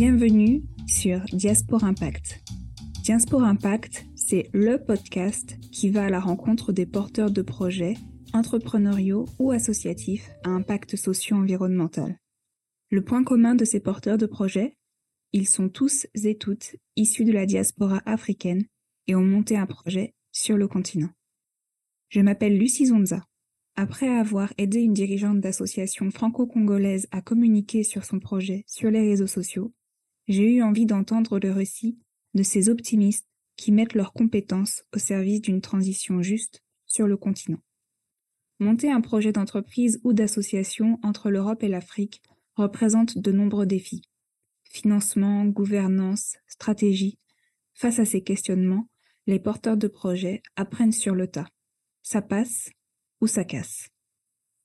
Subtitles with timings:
[0.00, 2.44] Bienvenue sur Diaspora Impact.
[3.02, 7.94] Diaspora Impact, c'est le podcast qui va à la rencontre des porteurs de projets
[8.32, 12.16] entrepreneuriaux ou associatifs à impact socio-environnemental.
[12.92, 14.76] Le point commun de ces porteurs de projets,
[15.32, 18.66] ils sont tous et toutes issus de la diaspora africaine
[19.08, 21.10] et ont monté un projet sur le continent.
[22.08, 23.24] Je m'appelle Lucie Zonza.
[23.74, 29.26] Après avoir aidé une dirigeante d'association franco-congolaise à communiquer sur son projet sur les réseaux
[29.26, 29.72] sociaux,
[30.28, 31.98] j'ai eu envie d'entendre le récit
[32.34, 37.62] de ces optimistes qui mettent leurs compétences au service d'une transition juste sur le continent.
[38.60, 42.22] Monter un projet d'entreprise ou d'association entre l'Europe et l'Afrique
[42.54, 44.02] représente de nombreux défis.
[44.64, 47.18] Financement, gouvernance, stratégie.
[47.74, 48.88] Face à ces questionnements,
[49.26, 51.48] les porteurs de projets apprennent sur le tas.
[52.02, 52.70] Ça passe,
[53.20, 53.88] ou ça casse.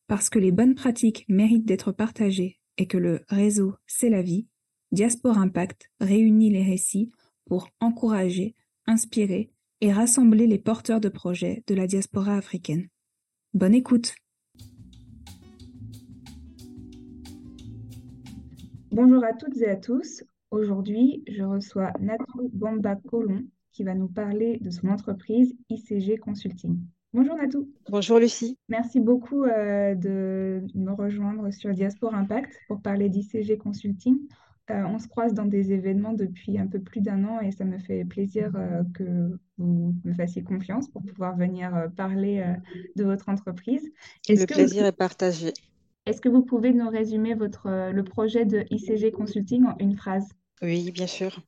[0.08, 4.48] Parce que les bonnes pratiques méritent d'être partagées et que le réseau, c'est la vie,
[4.94, 7.12] Diaspora Impact réunit les récits
[7.46, 8.54] pour encourager,
[8.86, 9.50] inspirer
[9.82, 12.90] et rassembler les porteurs de projets de la diaspora africaine.
[13.56, 14.14] Bonne écoute
[18.92, 20.24] Bonjour à toutes et à tous.
[20.52, 26.78] Aujourd'hui, je reçois Natou Bamba Colon qui va nous parler de son entreprise ICG Consulting.
[27.14, 27.68] Bonjour Natou.
[27.90, 28.60] Bonjour Lucie.
[28.70, 34.20] Merci beaucoup euh, de me rejoindre sur Diaspora Impact pour parler d'ICG Consulting.
[34.72, 37.66] Euh, on se croise dans des événements depuis un peu plus d'un an et ça
[37.66, 42.44] me fait plaisir euh, que vous me fassiez confiance pour pouvoir venir parler
[42.96, 43.86] de votre entreprise.
[44.30, 45.54] Le plaisir est partagé.
[46.06, 50.28] Est-ce que vous pouvez nous résumer votre, le projet de ICG Consulting en une phrase?
[50.62, 51.42] Oui, bien sûr.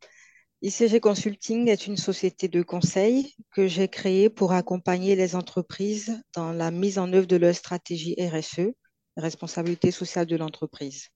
[0.61, 6.51] ICG Consulting est une société de conseil que j'ai créée pour accompagner les entreprises dans
[6.51, 8.71] la mise en œuvre de leur stratégie RSE,
[9.17, 11.09] responsabilité sociale de l'entreprise.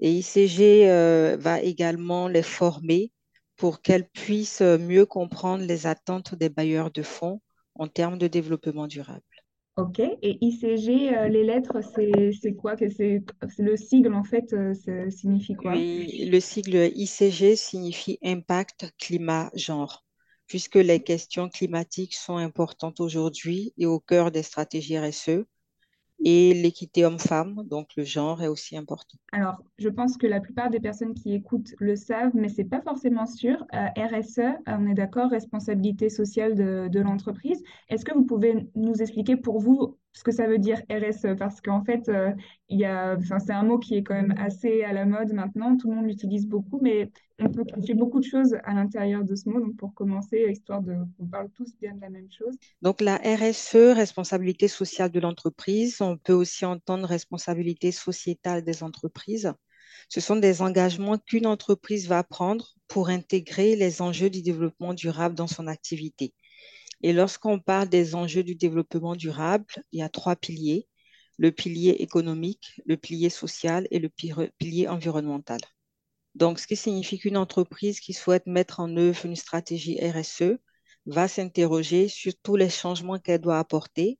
[0.00, 3.12] Et ICG euh, va également les former
[3.56, 7.40] pour qu'elles puissent mieux comprendre les attentes des bailleurs de fonds
[7.74, 9.22] en termes de développement durable.
[9.76, 12.76] Ok, et ICG, euh, les lettres, c'est quoi?
[12.76, 15.72] Que le sigle en fait, euh, ça signifie quoi?
[15.72, 20.04] Oui, le sigle ICG signifie impact, climat, genre,
[20.46, 25.44] puisque les questions climatiques sont importantes aujourd'hui et au cœur des stratégies RSE.
[26.22, 29.18] Et l'équité homme-femme, donc le genre est aussi important.
[29.32, 32.80] Alors, je pense que la plupart des personnes qui écoutent le savent, mais c'est pas
[32.80, 33.66] forcément sûr.
[33.74, 37.62] Euh, RSE, euh, on est d'accord, responsabilité sociale de, de l'entreprise.
[37.88, 41.60] Est-ce que vous pouvez nous expliquer pour vous ce que ça veut dire RSE, parce
[41.60, 42.30] qu'en fait, euh,
[42.68, 42.84] y
[43.44, 46.06] c'est un mot qui est quand même assez à la mode maintenant, tout le monde
[46.06, 47.10] l'utilise beaucoup, mais
[47.40, 49.60] on peut cacher beaucoup de choses à l'intérieur de ce mot.
[49.60, 52.54] Donc, pour commencer, histoire de qu'on parle tous bien de la même chose.
[52.80, 59.52] Donc, la RSE, responsabilité sociale de l'entreprise, on peut aussi entendre responsabilité sociétale des entreprises.
[60.08, 65.34] Ce sont des engagements qu'une entreprise va prendre pour intégrer les enjeux du développement durable
[65.34, 66.34] dans son activité.
[67.04, 70.88] Et lorsqu'on parle des enjeux du développement durable, il y a trois piliers,
[71.36, 75.60] le pilier économique, le pilier social et le pilier environnemental.
[76.34, 80.58] Donc, ce qui signifie qu'une entreprise qui souhaite mettre en œuvre une stratégie RSE
[81.04, 84.18] va s'interroger sur tous les changements qu'elle doit apporter,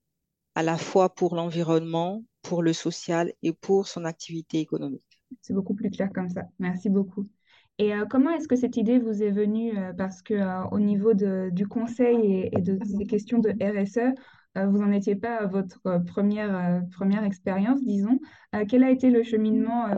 [0.54, 5.22] à la fois pour l'environnement, pour le social et pour son activité économique.
[5.40, 6.42] C'est beaucoup plus clair comme ça.
[6.58, 7.26] Merci beaucoup.
[7.78, 10.78] Et euh, comment est-ce que cette idée vous est venue euh, Parce que euh, au
[10.78, 14.14] niveau de, du conseil et, de ces questions de RSE,
[14.56, 18.20] vous n'en étiez pas à votre première, première expérience, disons.
[18.68, 19.88] quel a été le cheminement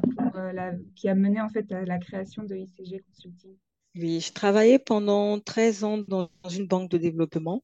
[0.95, 3.55] qui a mené en fait à la création de ICG Consulting?
[3.97, 7.63] Oui, je travaillais pendant 13 ans dans une banque de développement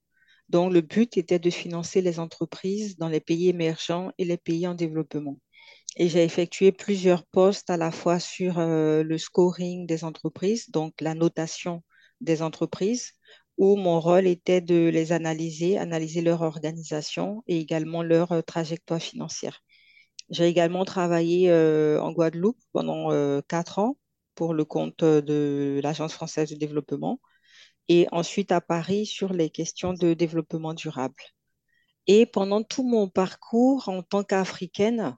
[0.50, 4.66] dont le but était de financer les entreprises dans les pays émergents et les pays
[4.66, 5.38] en développement
[5.96, 11.00] et j'ai effectué plusieurs postes à la fois sur euh, le scoring des entreprises, donc
[11.00, 11.82] la notation
[12.20, 13.12] des entreprises,
[13.58, 19.02] où mon rôle était de les analyser, analyser leur organisation et également leur euh, trajectoire
[19.02, 19.60] financière.
[20.30, 23.10] J'ai également travaillé euh, en Guadeloupe pendant
[23.48, 23.98] quatre ans
[24.34, 27.20] pour le compte de l'Agence française de développement
[27.88, 31.22] et ensuite à Paris sur les questions de développement durable.
[32.06, 35.16] Et pendant tout mon parcours en tant qu'Africaine,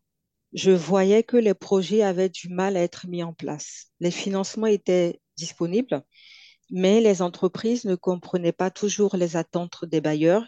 [0.54, 3.88] je voyais que les projets avaient du mal à être mis en place.
[3.98, 6.02] Les financements étaient disponibles,
[6.70, 10.46] mais les entreprises ne comprenaient pas toujours les attentes des bailleurs,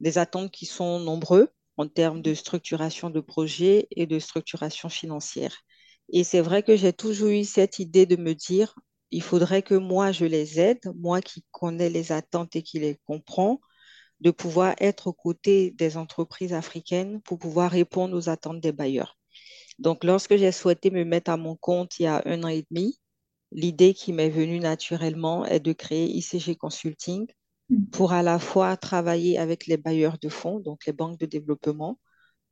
[0.00, 5.54] des attentes qui sont nombreuses en termes de structuration de projets et de structuration financière.
[6.10, 8.74] Et c'est vrai que j'ai toujours eu cette idée de me dire,
[9.10, 12.98] il faudrait que moi, je les aide, moi qui connais les attentes et qui les
[13.06, 13.60] comprends,
[14.20, 19.18] de pouvoir être aux côtés des entreprises africaines pour pouvoir répondre aux attentes des bailleurs.
[19.82, 22.64] Donc, lorsque j'ai souhaité me mettre à mon compte il y a un an et
[22.70, 22.98] demi,
[23.50, 27.26] l'idée qui m'est venue naturellement est de créer ICG Consulting
[27.72, 27.86] Mm.
[27.86, 31.98] pour à la fois travailler avec les bailleurs de fonds, donc les banques de développement,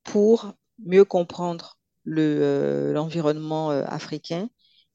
[0.02, 4.48] pour mieux comprendre le, euh, l'environnement euh, africain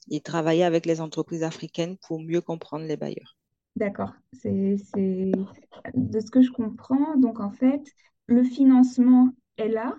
[0.09, 3.37] et travailler avec les entreprises africaines pour mieux comprendre les bailleurs.
[3.75, 4.13] D'accord.
[4.33, 4.77] C'est...
[5.93, 7.83] De ce que je comprends, donc en fait,
[8.25, 9.95] le financement est là,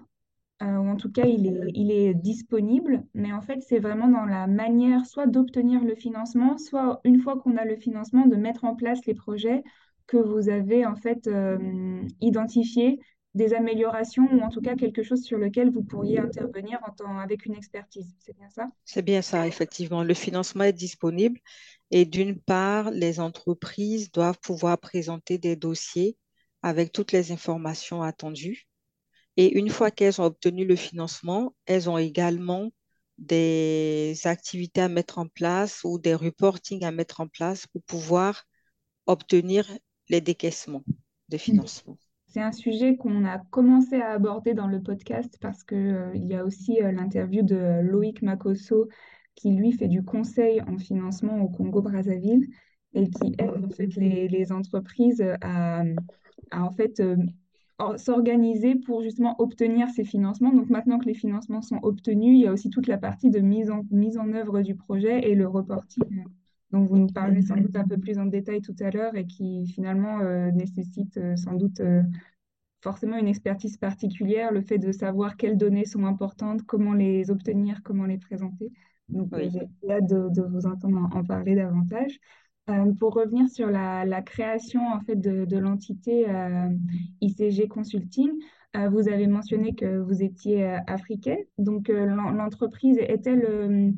[0.62, 4.46] euh, ou en tout cas, il est, disponible, mais en fait, c'est vraiment dans la
[4.46, 8.74] manière soit d'obtenir le financement, soit une fois qu'on a le financement, de mettre en
[8.74, 9.62] place les projets
[10.06, 13.00] que vous avez en fait euh, identifiés,
[13.34, 17.44] des améliorations, ou en tout cas quelque chose sur lequel vous pourriez intervenir en avec
[17.44, 18.14] une expertise.
[18.18, 18.70] C'est bien ça?
[18.86, 20.02] C'est bien ça, effectivement.
[20.02, 21.38] Le financement est disponible
[21.90, 26.16] et d'une part, les entreprises doivent pouvoir présenter des dossiers
[26.62, 28.66] avec toutes les informations attendues.
[29.36, 32.70] Et une fois qu'elles ont obtenu le financement, elles ont également
[33.18, 38.44] des activités à mettre en place ou des reporting à mettre en place pour pouvoir
[39.06, 39.66] obtenir
[40.08, 40.82] les décaissements
[41.28, 41.96] de financement.
[42.26, 46.26] C'est un sujet qu'on a commencé à aborder dans le podcast parce que, euh, il
[46.26, 48.88] y a aussi euh, l'interview de Loïc Makosso
[49.34, 52.46] qui, lui, fait du conseil en financement au Congo-Brazzaville
[52.94, 55.82] et qui aide en fait, les, les entreprises à,
[56.50, 57.16] à, en fait, euh,
[57.96, 60.52] s'organiser pour justement obtenir ces financements.
[60.52, 63.40] Donc maintenant que les financements sont obtenus, il y a aussi toute la partie de
[63.40, 66.24] mise en, mise en œuvre du projet et le reporting euh,
[66.72, 69.26] dont vous nous parlez sans doute un peu plus en détail tout à l'heure et
[69.26, 72.02] qui finalement euh, nécessite euh, sans doute euh,
[72.82, 77.82] forcément une expertise particulière, le fait de savoir quelles données sont importantes, comment les obtenir,
[77.82, 78.72] comment les présenter.
[79.08, 82.18] Donc, Oui, j'ai hâte de, de vous entendre en, en parler davantage.
[82.68, 86.68] Euh, pour revenir sur la, création en fait de, l'entité euh,
[87.20, 88.32] ICG Consulting,
[88.76, 91.38] euh, vous avez mentionné que vous étiez euh, africaine.
[91.58, 93.94] Donc, l'en- l'entreprise est-elle,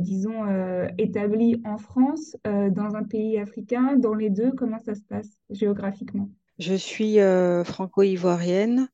[0.00, 0.46] disons,
[0.98, 4.50] établie en France, dans un pays africain, dans les deux?
[4.52, 6.28] Comment ça se passe géographiquement?
[6.58, 7.18] je suis
[7.64, 8.88] franco-ivoirienne.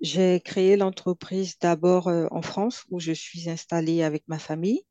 [0.00, 4.82] J'ai créé l'entreprise d'abord en France où je suis installée avec ma famille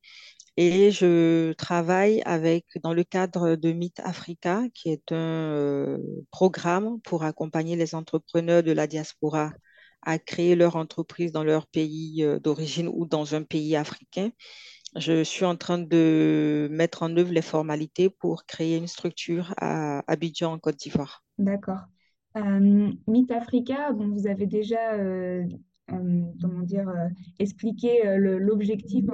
[0.62, 5.98] et je travaille avec dans le cadre de Meet Africa qui est un euh,
[6.32, 9.54] programme pour accompagner les entrepreneurs de la diaspora
[10.02, 14.32] à créer leur entreprise dans leur pays euh, d'origine ou dans un pays africain.
[14.98, 20.04] Je suis en train de mettre en œuvre les formalités pour créer une structure à
[20.12, 21.24] Abidjan en Côte d'Ivoire.
[21.38, 21.86] D'accord.
[22.36, 25.46] Euh, Meet Africa, vous avez déjà euh,
[25.90, 27.08] comment dire, euh,
[27.40, 29.06] expliqué euh, l'objectif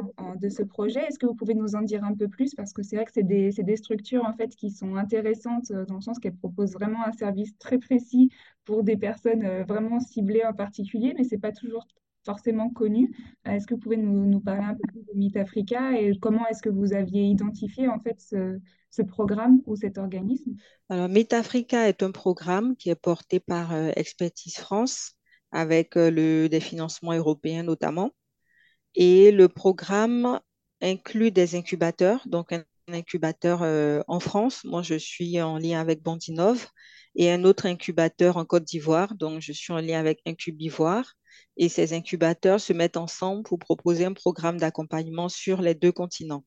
[0.42, 1.02] de ce projet.
[1.02, 2.54] Est-ce que vous pouvez nous en dire un peu plus?
[2.56, 5.86] Parce que c'est vrai que c'est des, des structures en fait, qui sont intéressantes euh,
[5.86, 8.30] dans le sens qu'elles proposent vraiment un service très précis
[8.66, 11.86] pour des personnes vraiment ciblées en particulier, mais c'est pas toujours
[12.26, 13.16] forcément connu.
[13.46, 16.48] Est-ce que vous pouvez nous, nous parler un peu plus de Meet Africa et comment
[16.48, 20.56] est-ce que vous aviez identifié en fait ce, programme ou cet organisme?
[20.90, 25.16] Alors, MetaAfrica est un programme qui est porté par Expertise France
[25.52, 28.12] avec euh, le, des financements européens notamment.
[28.96, 30.40] Et le programme
[30.82, 34.64] inclut des incubateurs, donc un incubateur euh, en France.
[34.64, 36.68] Moi, je suis en lien avec Bandinov
[37.16, 41.14] et un autre incubateur en Côte d'Ivoire, donc je suis en lien avec Incubivoire.
[41.58, 46.46] Et ces incubateurs se mettent ensemble pour proposer un programme d'accompagnement sur les deux continents.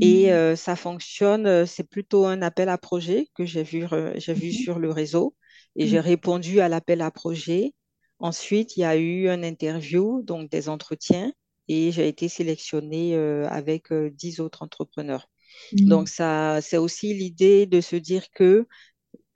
[0.00, 0.32] Et Mhm.
[0.32, 3.86] euh, ça fonctionne, c'est plutôt un appel à projet que j'ai vu,
[4.16, 4.54] j'ai vu Ok.
[4.54, 5.34] sur le réseau
[5.76, 6.00] et j'ai Mhm.
[6.00, 7.74] répondu à l'appel à projet.
[8.20, 11.32] Ensuite, il y a eu un interview, donc des entretiens,
[11.68, 15.28] et j'ai été sélectionnée euh, avec euh, 10 autres entrepreneurs.
[15.86, 16.10] Donc, Mhm.
[16.10, 18.66] ça, c'est aussi l'idée de se dire que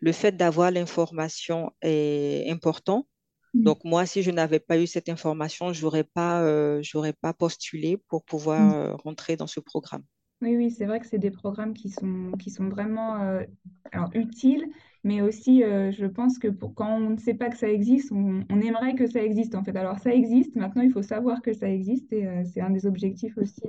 [0.01, 3.09] le fait d'avoir l'information est important.
[3.55, 3.73] Mhm.
[3.73, 7.35] Donc, moi, si je n'avais pas eu cette information, je n'aurais pas, euh, j'aurais pas
[7.35, 10.05] postulé pour pouvoir euh, rentrer dans ce programme.
[10.43, 13.45] Oui, oui, c'est vrai que c'est des programmes qui sont, qui sont vraiment euh,
[13.93, 14.67] alors, utiles,
[15.05, 18.11] mais aussi, euh, je pense que pour, quand on ne sait pas que ça existe,
[18.11, 19.77] on, on aimerait que ça existe en fait.
[19.77, 22.87] Alors, ça existe, maintenant, il faut savoir que ça existe et euh, c'est un des
[22.87, 23.63] objectifs aussi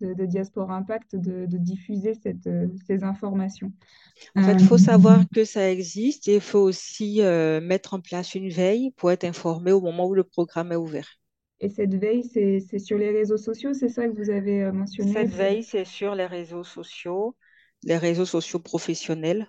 [0.00, 2.48] de, de Diaspora Impact de, de diffuser cette,
[2.84, 3.72] ces informations.
[4.36, 7.20] En fait, il faut savoir que ça existe et il faut aussi
[7.62, 11.08] mettre en place une veille pour être informé au moment où le programme est ouvert.
[11.62, 15.12] Et cette veille, c'est, sur les réseaux sociaux, c'est ça que vous avez euh, mentionné?
[15.12, 17.36] Cette veille, c'est sur les réseaux sociaux,
[17.84, 19.48] les réseaux sociaux professionnels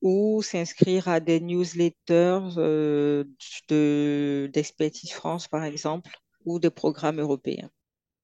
[0.00, 3.24] ou s'inscrire à des newsletters euh,
[3.68, 6.12] de, d'Expertise France, par exemple,
[6.44, 7.68] ou des programmes européens.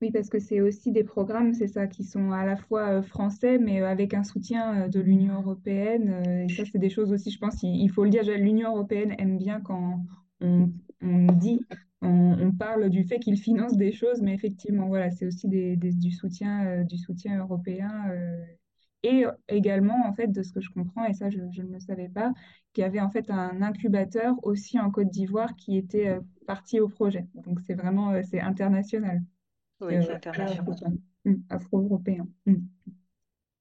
[0.00, 3.02] Oui, parce que c'est aussi des programmes, c'est ça, qui sont à la fois euh,
[3.02, 6.46] français, mais avec un soutien de l'Union européenne.
[6.48, 9.16] et ça, c'est des choses aussi, je pense, il, il faut le dire, l'Union européenne
[9.18, 9.98] aime bien quand
[10.40, 10.70] on,
[11.02, 11.60] on dit
[12.02, 15.92] on, parle du fait qu'ils financent des choses, mais effectivement, voilà, c'est aussi des, des-
[15.92, 17.90] du soutien, euh, du soutien européen.
[18.10, 18.44] euh,
[19.02, 21.78] et également, en fait, de ce que je comprends, et ça, je, je ne le
[21.80, 22.32] savais pas,
[22.72, 26.80] qu'il y avait en fait un incubateur aussi en Côte d'Ivoire qui était euh, parti
[26.80, 27.26] au projet.
[27.34, 29.22] Donc, c'est vraiment, euh, c'est international.
[29.80, 30.98] Oui, C'est euh, international.
[31.26, 32.26] hum, afro-européen.
[32.46, 32.66] Hum.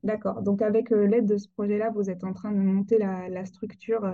[0.04, 0.42] D'accord.
[0.42, 3.46] Donc, avec euh, l'aide de ce projet-là, vous êtes en train de monter la, la
[3.46, 4.14] structure euh,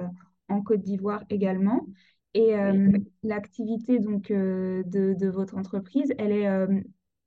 [0.50, 1.86] en Côte d'Ivoire également.
[2.34, 2.92] Et euh,
[3.24, 6.68] l'activité donc euh, de, de votre entreprise, elle est euh,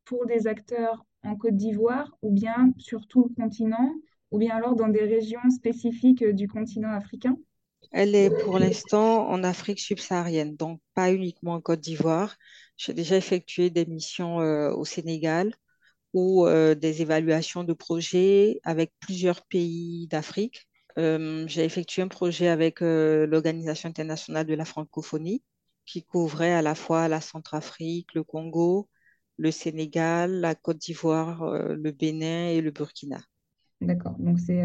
[0.04, 3.92] pour des acteurs en Côte d'Ivoire ou bien sur tout le continent
[4.30, 7.36] ou bien alors dans des régions spécifiques du continent africain?
[7.92, 12.36] Elle est pour l'instant en Afrique subsaharienne, donc pas uniquement en Côte d'Ivoire.
[12.76, 15.54] J'ai déjà effectué des missions au Sénégal
[16.12, 20.66] ou des évaluations de projets avec plusieurs pays d'Afrique.
[20.96, 25.42] J'ai effectué un projet avec l'Organisation internationale de la francophonie
[25.86, 28.88] qui couvrait à la fois la Centrafrique, le Congo,
[29.36, 33.20] le Sénégal, la Côte d'Ivoire, le Bénin et le Burkina.
[33.80, 34.14] D'accord.
[34.18, 34.64] Donc, c'est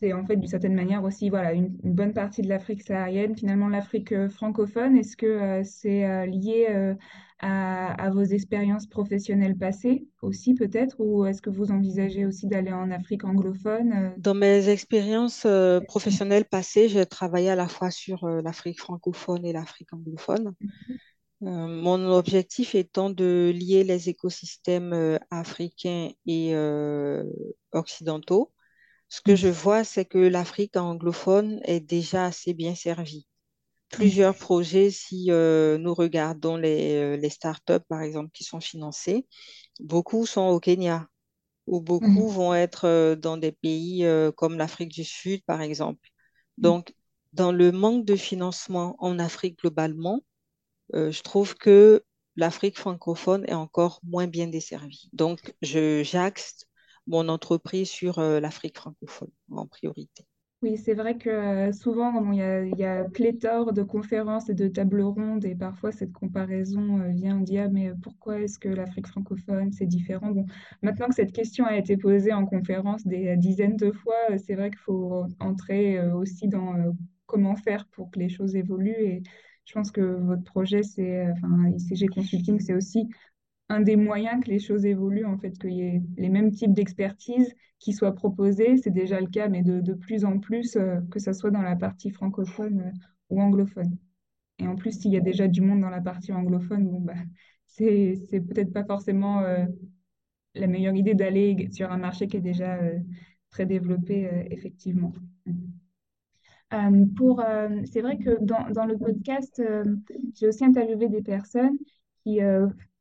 [0.00, 3.68] c'est en fait d'une certaine manière aussi voilà, une, bonne partie de l'Afrique saharienne, finalement
[3.68, 4.96] l'Afrique euh, francophone.
[4.96, 6.94] Est-ce que euh, c'est euh, lié
[7.40, 12.90] à, vos expériences professionnelles passées aussi peut-être, ou est-ce que vous envisagez aussi d'aller en
[12.90, 14.14] Afrique anglophone?
[14.16, 15.46] Dans mes expériences
[15.86, 20.54] professionnelles passées, j'ai travaillé à la fois sur l'Afrique francophone et l'Afrique anglophone.
[21.42, 26.56] Mon objectif étant de lier les écosystèmes africains et
[27.72, 28.50] occidentaux.
[29.08, 33.26] Ce que je vois, c'est que l'Afrique anglophone est déjà assez bien servie.
[33.90, 39.26] Plusieurs projets, si euh, nous regardons les, euh, les startups, par exemple, qui sont financés,
[39.80, 41.08] beaucoup sont au Kenya
[41.66, 45.62] ou beaucoup mm, vont être euh, dans des pays euh, comme l'Afrique du Sud, par
[45.62, 46.08] exemple.
[46.58, 46.94] Donc,
[47.34, 50.22] dans le manque de financement en Afrique globalement,
[50.94, 52.04] euh, je trouve que
[52.36, 55.08] l'Afrique francophone est encore moins bien desservie.
[55.12, 56.66] Donc, je, j'axe
[57.06, 60.24] mon entreprise sur euh, l'Afrique francophone en priorité.
[60.62, 63.82] Oui, c'est vrai que euh, souvent, bon, il y a, il y a pléthore de
[63.82, 67.92] conférences et de tables rondes, et parfois cette comparaison euh, vient, on dit, ah, mais
[68.02, 70.30] pourquoi est-ce que l'Afrique francophone, c'est différent?
[70.30, 70.46] Bon,
[70.82, 74.70] maintenant que cette question a été posée en conférence des dizaines de fois, c'est vrai
[74.70, 76.96] qu'il faut entrer aussi dans
[77.26, 79.22] comment faire pour que les choses évoluent, et
[79.66, 83.08] je pense que votre projet, c'est, enfin, ICG Consulting, c'est aussi
[83.68, 86.72] un des moyens que les choses évoluent, en fait, qu'il y ait les mêmes types
[86.72, 88.76] d'expertise qui soient proposés.
[88.76, 91.62] C'est déjà le cas, mais de, de plus en plus, euh, que ce soit dans
[91.62, 92.90] la partie francophone euh,
[93.30, 93.96] ou anglophone.
[94.58, 97.14] Et en plus, s'il y a déjà du monde dans la partie anglophone, bon, bah,
[97.66, 99.66] c'est, peut-être pas forcément euh,
[100.54, 102.78] la meilleure idée d'aller sur un marché qui est déjà
[103.50, 105.12] très développé, effectivement.
[107.14, 107.44] Pour,
[107.84, 109.62] c'est vrai que dans, dans le podcast,
[110.34, 111.76] j'ai aussi interviewé des personnes
[112.24, 112.40] qui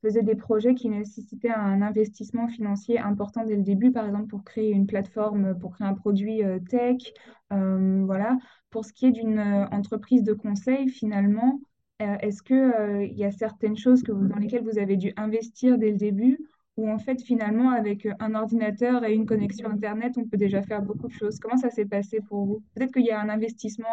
[0.02, 4.44] faisaient des projets qui nécessitaient un investissement financier important dès le début, par exemple pour
[4.44, 7.14] créer une plateforme, pour créer un produit euh, tech.
[7.54, 8.38] Euh, voilà.
[8.70, 11.60] Pour ce qui est d'une euh, entreprise de conseil, finalement,
[12.00, 15.98] est-ce que, euh, y a certaines choses dans lesquelles vous avez dû investir dès le
[15.98, 16.40] début?
[16.76, 20.82] Ou en fait, finalement, avec un ordinateur et une connexion Internet, on peut déjà faire
[20.82, 21.40] beaucoup de choses?
[21.40, 22.64] Comment ça s'est passé pour vous?
[22.76, 23.88] Peut-être qu'il y a un investissement,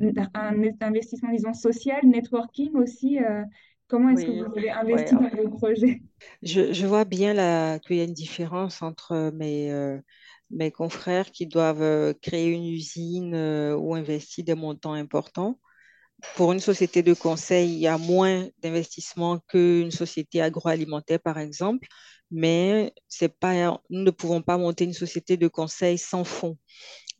[0.00, 3.20] un investissement, disons, social, networking aussi.
[3.92, 5.10] Euh, comment est-ce que vous avez ouais.
[5.10, 6.02] investi dans vos projets?
[6.42, 9.98] Je, je vois bien qu'il y a une différence entre mes, euh,
[10.50, 15.58] mes confrères qui doivent euh, créer une usine euh, ou investir des montants importants.
[16.36, 21.88] Pour une société de conseil, il y a moins d'investissement qu'une société agroalimentaire, par exemple,
[22.30, 26.58] mais c'est pas, nous ne pouvons pas monter une société de conseil sans fonds,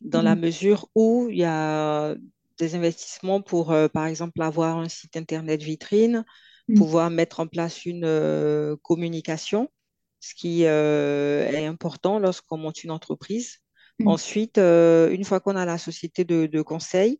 [0.01, 2.15] dans la Mm, mesure où il y a
[2.59, 6.25] des investissements pour, euh, par exemple, avoir un site Internet vitrine,
[6.67, 9.69] mm, pouvoir mettre en place une euh, communication,
[10.19, 13.57] ce qui euh, est important lorsqu'on monte une entreprise.
[13.99, 17.19] mm, Ensuite, euh, une fois qu'on a la société de, de conseil,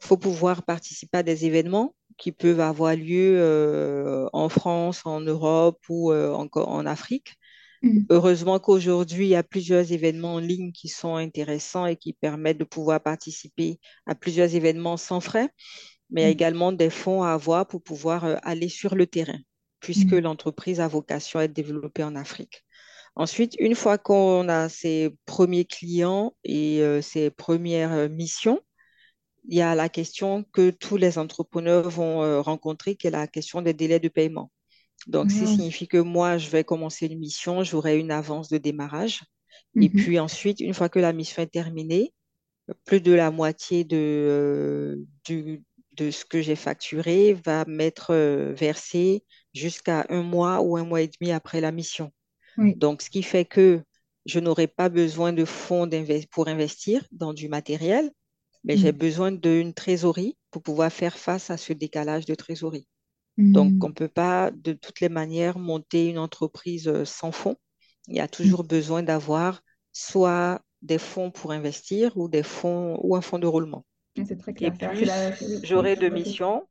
[0.00, 5.78] il faut pouvoir participer à des événements qui peuvent avoir lieu en France, en Europe
[5.88, 7.36] ou encore en Afrique.
[7.82, 12.14] mm, Heureusement qu'aujourd'hui, il y a plusieurs événements en ligne qui sont intéressants et qui
[12.14, 15.50] permettent de pouvoir participer à plusieurs événements sans frais,
[16.10, 18.94] mais il y a mm, également des fonds à avoir pour pouvoir euh, aller sur
[18.94, 19.38] le terrain,
[19.80, 22.64] puisque mm, l'entreprise a vocation à être développée en Afrique.
[23.16, 28.60] Ensuite, une fois qu'on a ses premiers clients et euh, ses premières euh, missions,
[29.48, 33.26] il y a la question que tous les entrepreneurs vont euh, rencontrer, qui est la
[33.26, 34.52] question des délais de paiement.
[35.06, 39.22] Donc, ça signifie que moi, je vais commencer une mission, j'aurai une avance de démarrage.
[39.76, 42.12] Et mhm, puis ensuite, une fois que la mission est terminée,
[42.84, 45.62] plus de la moitié de, euh, du,
[45.98, 49.24] de ce que j'ai facturé va m'être euh, versé
[49.54, 52.12] jusqu'à un mois ou un mois et demi après la mission.
[52.56, 52.74] Oui.
[52.76, 53.82] Donc, ce qui fait que
[54.26, 55.88] je n'aurai pas besoin de fonds
[56.30, 58.10] pour investir dans du matériel,
[58.64, 58.98] mais j'ai Mm.
[58.98, 62.88] besoin d'une trésorerie pour pouvoir faire face à ce décalage de trésorerie.
[63.52, 63.84] Donc, Mm.
[63.84, 67.56] on ne peut pas de toutes les manières monter une entreprise euh, sans fonds.
[68.08, 68.54] Il y a Mm.
[68.54, 69.62] toujours besoin d'avoir
[69.92, 73.84] soit des fonds pour investir ou des fonds ou un fonds de roulement.
[74.26, 74.94] C'est très Et clair.
[75.04, 75.30] La...
[75.30, 76.68] plus j'aurai de missions,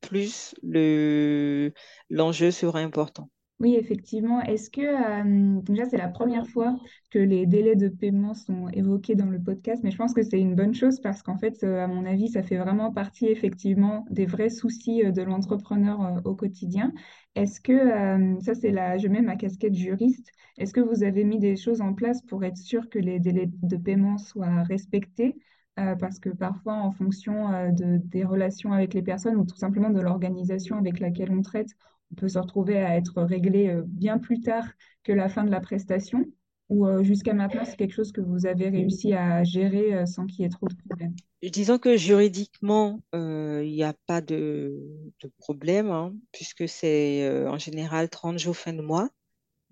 [0.00, 1.72] plus le
[2.10, 3.30] l'enjeu sera important.
[3.60, 4.40] Oui, effectivement.
[4.42, 6.76] Est-ce que euh, déjà c'est la première fois
[7.10, 10.40] que les délais de paiement sont évoqués dans le podcast, mais je pense que c'est
[10.40, 14.04] une bonne chose parce qu'en fait, euh, à mon avis, ça fait vraiment partie effectivement
[14.10, 16.92] des vrais soucis euh, de l'entrepreneur au quotidien.
[17.36, 20.30] Est-ce que euh, ça c'est la, je mets ma casquette juriste.
[20.58, 23.48] Est-ce que vous avez mis des choses en place pour être sûr que les délais
[23.62, 25.36] de paiement soient respectés?
[25.80, 29.56] Euh, parce que parfois, en fonction euh, de, des relations avec les personnes ou tout
[29.56, 31.70] simplement de l'organisation avec laquelle on traite,
[32.12, 34.66] on peut se retrouver à être réglé euh, bien plus tard
[35.02, 36.24] que la fin de la prestation,
[36.70, 40.44] ou jusqu'à maintenant, c'est quelque chose que vous avez réussi à gérer sans qu'il y
[40.46, 41.14] ait trop de problèmes.
[41.42, 44.80] Disons que juridiquement, il n'y a pas de,
[45.20, 49.10] de problème, hein, puisque c'est en général 30 jours fin de mois,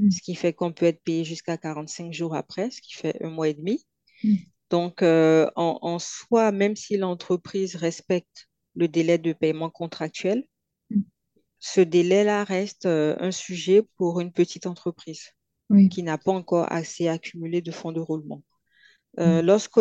[0.01, 0.11] Mm.
[0.11, 3.31] ce qui fait qu'on peut être payé jusqu'à 45 jours après, ce qui fait un
[3.31, 3.87] mois et demi.
[4.73, 4.79] Mm.
[4.79, 10.45] Donc, euh, en, en soi, même si l'entreprise respecte le délai de paiement contractuel,
[10.91, 11.03] Mm.
[11.61, 15.31] ce délai-là reste euh, un sujet pour une petite entreprise
[15.71, 15.89] Oui.
[15.89, 18.43] qui n'a pas encore assez accumulé de fonds de roulement.
[19.25, 19.25] Mm.
[19.25, 19.81] Euh, lorsque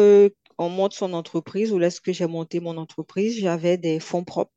[0.58, 4.54] on monte son entreprise ou lorsque j'ai monté mon entreprise, j'avais des fonds propres.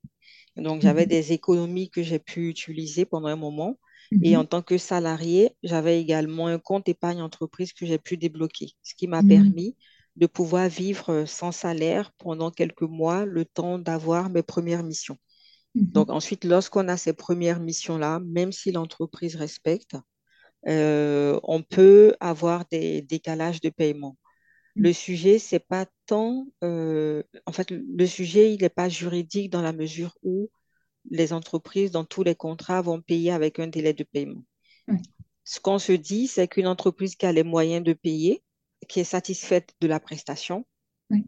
[0.56, 1.08] Donc, j'avais Mhm.
[1.08, 3.78] des économies que j'ai pu utiliser pendant un moment.
[4.22, 4.40] Et Mhm.
[4.40, 8.94] en tant que salarié, j'avais également un compte épargne entreprise que j'ai pu débloquer, ce
[8.94, 9.28] qui m'a Mhm.
[9.28, 9.76] permis
[10.16, 15.18] de pouvoir vivre euh, sans salaire pendant quelques mois, le temps d'avoir mes premières missions.
[15.74, 15.90] Mhm.
[15.90, 19.96] Donc ensuite, lorsqu'on a ces premières missions-là, même si l'entreprise respecte,
[20.68, 24.16] euh, on peut avoir des décalages de paiement.
[24.76, 29.62] Le sujet, c'est pas tant, euh, en fait, le sujet, il n'est pas juridique dans
[29.62, 30.50] la mesure où
[31.10, 34.42] les entreprises, dans tous les contrats, vont payer avec un délai de paiement.
[35.44, 38.42] Ce qu'on se dit, c'est qu'une entreprise qui a les moyens de payer,
[38.84, 40.64] qui est satisfaite de la prestation,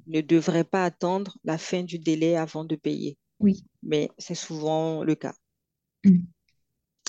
[0.07, 3.17] ne devrait pas attendre la fin du délai avant de payer.
[3.41, 3.65] Oui.
[3.83, 5.35] Mais c'est souvent le cas.
[6.05, 6.21] Mm.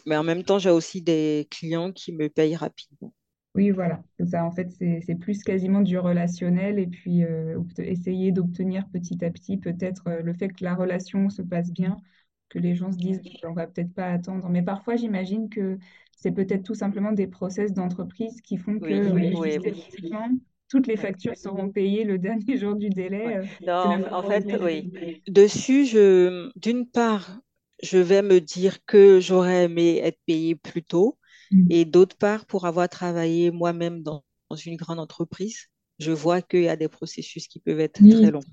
[0.06, 3.14] Mais en même temps, j'ai aussi des clients qui me payent rapidement.
[3.56, 4.04] Oui, voilà.
[4.26, 9.32] Ça, en fait, c'est plus quasiment du relationnel et puis euh, essayer d'obtenir petit à
[9.32, 11.98] petit peut-être euh, le fait que la relation se passe bien,
[12.50, 14.48] que les gens se disent, on va peut-être pas attendre.
[14.50, 15.80] Mais parfois, j'imagine que
[16.17, 19.58] c'est peut-être tout simplement des process d'entreprise qui font que Oui, euh, oui, oui.
[19.62, 20.30] systématiquement,
[20.69, 23.38] toutes les factures seront payées le dernier jour du délai.
[23.38, 24.91] euh, Non, en fait, oui.
[25.27, 27.39] Dessus, je, d'une part,
[27.84, 31.17] je vais me dire que j'aurais aimé être payé plus tôt.
[31.51, 31.69] Mm.
[31.69, 35.67] Et d'autre part, pour avoir travaillé moi-même dans, dans une grande entreprise,
[35.99, 38.47] je vois qu'il y a des processus qui peuvent être très longs.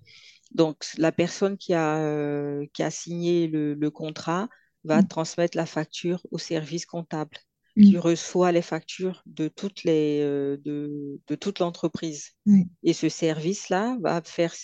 [0.53, 4.49] Donc, la personne qui a, euh, qui a signé le, le contrat
[4.85, 5.05] va Mm.
[5.05, 7.39] transmettre la facture au service comptable.
[7.81, 12.31] Qui reçoit les factures de toutes les, euh, de, de toute l'entreprise.
[12.47, 12.67] Oui.
[12.83, 14.55] Et ce service-là va faire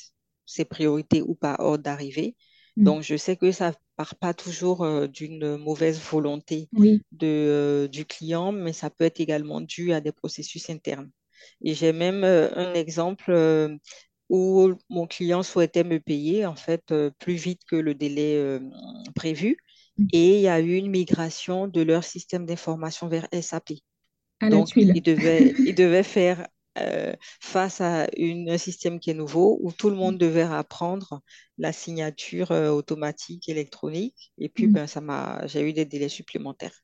[0.46, 2.36] ses priorités ou pas ordre d'arrivée.
[2.76, 2.84] Mm.
[2.84, 7.02] Donc, je sais que ça part pas toujours euh, d'une mauvaise volonté Oui.
[7.12, 11.10] de, euh, du client, mais ça peut être également dû à des processus internes.
[11.62, 13.32] Et j'ai même euh, un exemple
[14.28, 18.60] où mon client souhaitait me payer en fait plus vite que le délai
[19.16, 19.56] prévu.
[19.98, 20.10] Mm.
[20.12, 23.74] Et il y a eu une migration de leur système d'information vers SAP.
[24.40, 24.92] À la Donc, tuile.
[24.92, 26.48] ils devaient, ils devaient faire
[26.78, 31.22] euh, face à une, un système qui est nouveau où tout le monde devait apprendre
[31.58, 34.32] la signature euh, automatique électronique.
[34.38, 34.74] Et puis, Mm.
[34.74, 36.82] ben, ça m'a, j'ai eu des délais supplémentaires.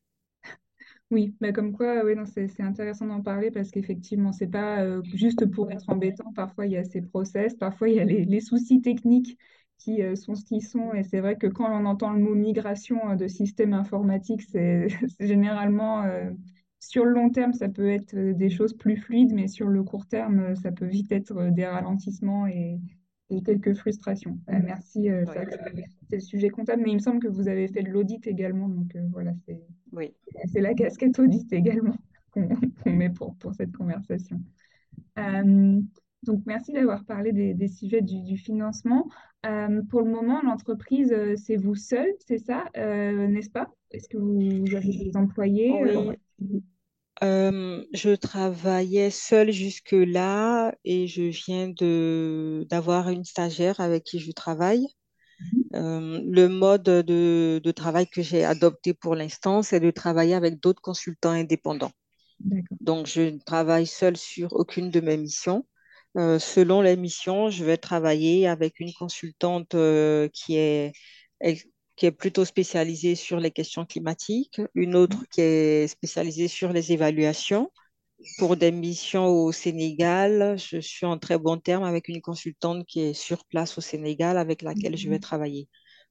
[1.09, 5.01] Oui, bah comme quoi, ouais, c'est c'est intéressant d'en parler parce qu'effectivement, c'est pas euh,
[5.13, 6.33] juste pour être embêtant.
[6.33, 9.37] Parfois, il y a ces process, parfois, il y a les, les soucis techniques
[9.77, 10.93] qui euh, sont ce qu'ils sont.
[10.93, 14.87] Et c'est vrai que quand on entend le mot migration euh, de système informatique, c'est
[15.19, 16.31] généralement euh,
[16.79, 20.07] sur le long terme, ça peut être des choses plus fluides, mais sur le court
[20.07, 22.79] terme, ça peut vite être des ralentissements et,
[23.29, 24.39] et quelques frustrations.
[24.49, 25.39] Euh, merci, euh, c'est
[25.73, 28.69] Oui, le sujet comptable, mais il me semble que vous avez fait de l'audit également,
[28.69, 29.61] donc voilà, c'est.
[29.91, 30.13] oui.
[30.55, 31.95] La casquette audit également
[32.31, 32.47] qu'on
[32.83, 34.39] qu'on met pour, pour cette conversation.
[36.23, 39.07] Donc, merci d'avoir parlé des, des sujets du, du financement.
[39.45, 43.69] Euh, pour le moment, l'entreprise, euh, c'est vous seul, c'est ça, euh, n'est-ce pas?
[43.91, 45.71] Est-ce que vous, vous avez des employés?
[45.79, 46.17] Oui,
[47.23, 51.69] euh, je travaillais seule jusque-là et je viens
[52.67, 54.87] d'avoir une stagiaire avec qui je travaille.
[55.73, 60.59] Euh, le mode de, de travail que j'ai adopté pour l'instant, c'est de travailler avec
[60.59, 61.91] d'autres consultants indépendants.
[62.81, 65.65] Donc, je ne travaille seule sur aucune de mes missions.
[66.17, 70.93] Euh, selon les missions, je vais travailler avec une consultante euh, qui est,
[71.95, 76.91] qui est plutôt spécialisée sur les questions climatiques, une autre qui est spécialisée sur les
[76.91, 77.71] évaluations.
[78.39, 83.01] Pour des missions au Sénégal, je suis en très bon terme avec une consultante qui
[83.01, 85.67] est sur place au Sénégal avec laquelle je vais travailler.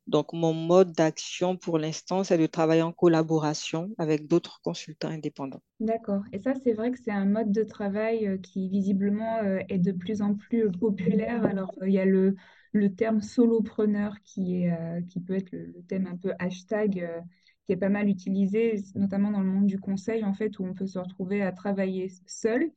[0.07, 5.63] Donc, mon mode d'action pour l'instant, c'est de travailler en collaboration avec d'autres consultants indépendants.
[5.81, 6.23] D'accord.
[6.33, 9.79] Et ça, c'est vrai que c'est un mode de travail euh, qui visiblement euh, est
[9.79, 11.45] de plus en plus populaire.
[11.45, 12.37] Alors, euh, il y a le,
[12.73, 17.09] le terme solopreneur qui est, qui peut être le, thème un peu hashtag
[17.65, 20.75] qui est pas mal utilisé, notamment dans le monde du conseil, en fait, où on
[20.75, 22.71] peut se retrouver à travailler seul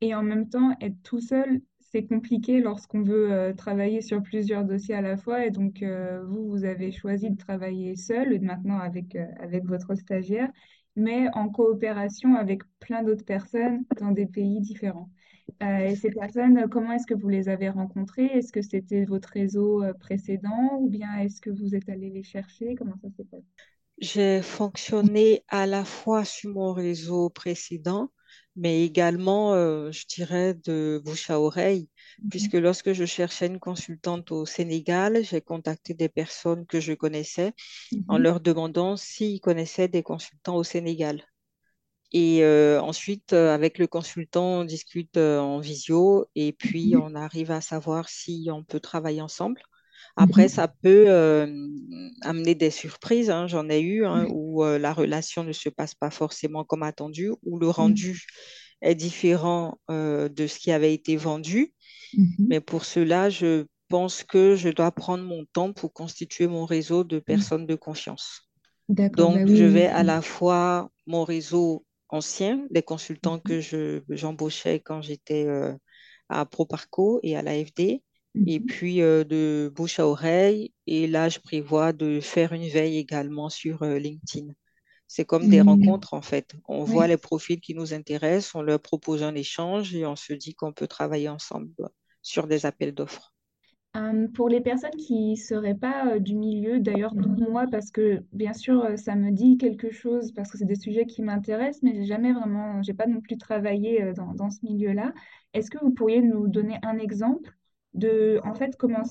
[0.00, 1.60] et en même temps être tout seul
[1.92, 5.46] c'est compliqué lorsqu'on veut euh, travailler sur plusieurs dossiers à la fois.
[5.46, 9.94] Et donc, euh, vous, vous avez choisi de travailler seul, maintenant avec, euh, avec votre
[9.94, 10.50] stagiaire,
[10.96, 15.10] mais en coopération avec plein d'autres personnes dans des pays différents.
[15.60, 18.26] et ces personnes, comment est-ce que vous les avez rencontrées?
[18.26, 22.74] Est-ce que c'était votre réseau précédent ou bien est-ce que vous êtes allé les chercher?
[22.74, 23.44] Comment ça s'est passé?
[23.98, 28.10] J'ai fonctionné à la fois sur mon réseau précédent,
[28.56, 31.88] mais également, euh, je dirais, de bouche à oreille,
[32.22, 32.28] mhm.
[32.30, 37.52] puisque lorsque je cherchais une consultante au Sénégal, j'ai contacté des personnes que je connaissais
[38.08, 38.22] en mhm.
[38.22, 41.24] leur demandant s'ils connaissaient des consultants au Sénégal.
[42.14, 47.02] Et euh, ensuite, euh, avec le consultant, on discute en visio et puis mhm.
[47.02, 49.62] on arrive à savoir si on peut travailler ensemble.
[50.16, 51.08] Après, ça peut
[52.22, 53.30] amener des surprises.
[53.30, 57.30] Hein, j'en ai eu hein, où la relation ne se passe pas forcément comme attendu,
[57.44, 58.24] où le rendu
[58.80, 61.74] est différent de ce qui avait été vendu.
[62.38, 67.04] Mais pour cela, je pense que je dois prendre mon temps pour constituer mon réseau
[67.04, 68.50] de personnes de confiance.
[68.88, 73.60] Donc, bah je vais à la fois mon réseau ancien, des consultants que
[74.10, 75.46] j'embauchais quand j'étais
[76.28, 78.02] à ProParco et à l'AFD,
[78.46, 78.66] et mhm.
[78.66, 80.72] puis euh, de bouche à oreille.
[80.86, 84.52] Et là, je prévois de faire une veille également sur euh, LinkedIn.
[85.06, 85.68] C'est comme des mhm.
[85.68, 86.54] rencontres en fait.
[86.66, 90.32] On voit les profils qui nous intéressent, on leur propose un échange et on se
[90.32, 91.74] dit qu'on peut travailler ensemble
[92.22, 93.34] sur des appels d'offres.
[94.32, 98.86] Pour les personnes qui ne seraient pas du milieu, d'ailleurs moi, parce que bien sûr
[98.96, 102.32] ça me dit quelque chose, parce que c'est des sujets qui m'intéressent, mais j'ai jamais
[102.32, 105.12] vraiment, j'ai pas non plus travaillé dans, dans ce milieu-là.
[105.52, 107.54] Est-ce que vous pourriez nous donner un exemple?
[107.94, 109.02] De, en fait, comment,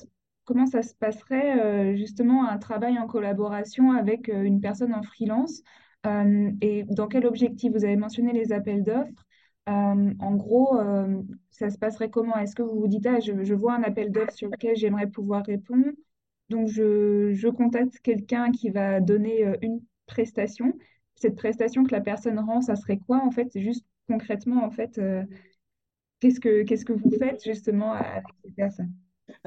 [0.45, 5.03] comment ça se passerait euh, justement un travail en collaboration avec euh, une personne en
[5.03, 5.61] freelance
[6.05, 7.71] euh, et dans quel objectif?
[7.73, 9.25] Vous avez mentionné les appels d'offres.
[9.67, 10.79] en gros,
[11.51, 12.35] ça se passerait comment?
[12.35, 15.45] Est-ce que vous vous dites, ah, je, vois un appel d'offres sur lequel j'aimerais pouvoir
[15.45, 15.87] répondre,
[16.49, 20.73] donc je, je contacte quelqu'un qui va donner une prestation.
[21.15, 23.49] Cette prestation que la personne rend, ça serait quoi en fait?
[23.55, 24.99] Juste concrètement en fait
[26.21, 28.93] Qu'est-ce que, qu'est-ce que vous faites justement avec ces personnes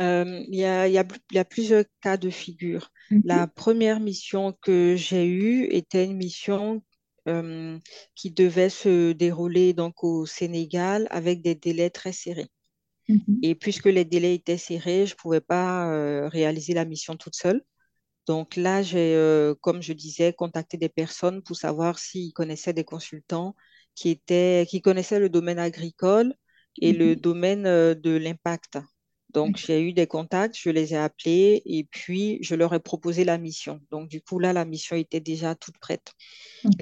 [0.00, 2.90] euh, il y, a, y, a, y, a, plusieurs cas de figure.
[3.10, 3.22] Mhm.
[3.24, 6.82] La première mission que j'ai eue était une mission
[7.28, 7.78] euh,
[8.14, 12.48] qui devait se dérouler donc au Sénégal avec des délais très serrés.
[13.08, 13.38] Mhm.
[13.42, 17.36] Et puisque les délais étaient serrés, je ne pouvais pas euh, réaliser la mission toute
[17.36, 17.62] seule.
[18.26, 23.54] Donc là, j'ai, comme je disais, contacté des personnes pour savoir s'ils connaissaient des consultants
[23.94, 26.34] qui, étaient, qui connaissaient le domaine agricole
[26.80, 27.16] et le mhm.
[27.16, 28.78] domaine euh, de l'impact.
[29.34, 33.24] Donc, j'ai eu des contacts, je les ai appelés et puis je leur ai proposé
[33.24, 33.80] la mission.
[33.90, 36.12] Donc, du coup, là, la mission était déjà toute prête.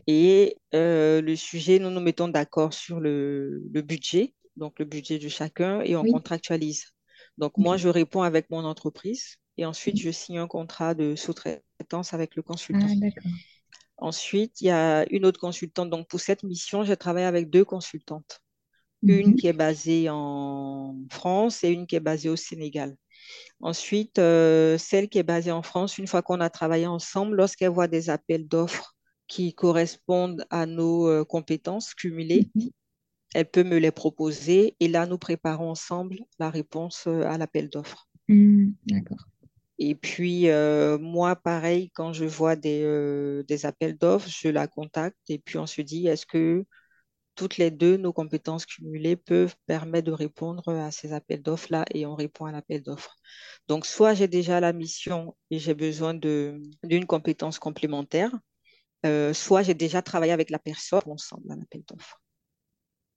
[0.06, 5.28] Et euh, le sujet, nous nous mettons d'accord sur le, budget, donc le budget de
[5.28, 6.84] chacun, et on contractualise.
[7.38, 12.12] Donc, moi, je réponds avec mon entreprise et ensuite, je signe un contrat de sous-traitance
[12.12, 12.86] avec le consultant.
[12.86, 13.28] Ah,
[13.96, 15.88] ensuite, il y a une autre consultante.
[15.88, 18.41] Donc, pour cette mission, j'ai travaillé avec deux consultantes
[19.02, 19.36] une mhm.
[19.36, 22.96] qui est basée en France et une qui est basée au Sénégal.
[23.60, 27.70] Ensuite, euh, celle qui est basée en France, une fois qu'on a travaillé ensemble, lorsqu'elle
[27.70, 28.96] voit des appels d'offres
[29.28, 32.70] qui correspondent à nos euh, compétences cumulées, mhm.
[33.34, 37.68] elle peut me les proposer et là, nous préparons ensemble la réponse euh, à l'appel
[37.68, 38.08] d'offres.
[38.28, 38.74] Mhm.
[38.86, 39.24] D'accord.
[39.78, 40.46] Et puis,
[41.00, 45.66] moi, pareil, quand je vois des, des appels d'offres, je la contacte et puis on
[45.66, 46.64] se dit, est-ce que
[47.34, 52.06] toutes les deux, nos compétences cumulées peuvent permettre de répondre à ces appels d'offres-là et
[52.06, 53.16] on répond à l'appel d'offres.
[53.68, 58.30] Donc, soit j'ai déjà la mission et j'ai besoin d'une compétence complémentaire,
[59.06, 62.20] euh, soit j'ai déjà travaillé avec la personne ensemble à l'appel d'offres.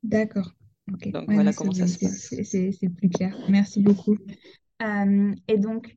[0.03, 0.51] D'accord.
[0.87, 2.33] Donc, voilà comment ça se passe.
[2.43, 3.35] C'est plus clair.
[3.49, 4.17] Merci beaucoup.
[4.81, 5.95] Euh, et donc,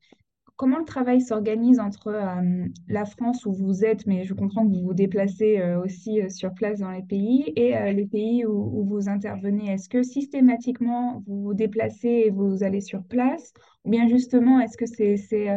[0.59, 4.75] comment le travail s'organise entre euh, la France où vous êtes, mais je comprends que
[4.75, 8.85] vous vous déplacez euh, aussi euh, sur place dans les pays, et les pays où,
[8.85, 9.71] vous intervenez?
[9.71, 14.77] Est-ce que systématiquement vous vous déplacez et vous allez sur place, ou bien justement, est-ce
[14.77, 15.49] que c'est, c'est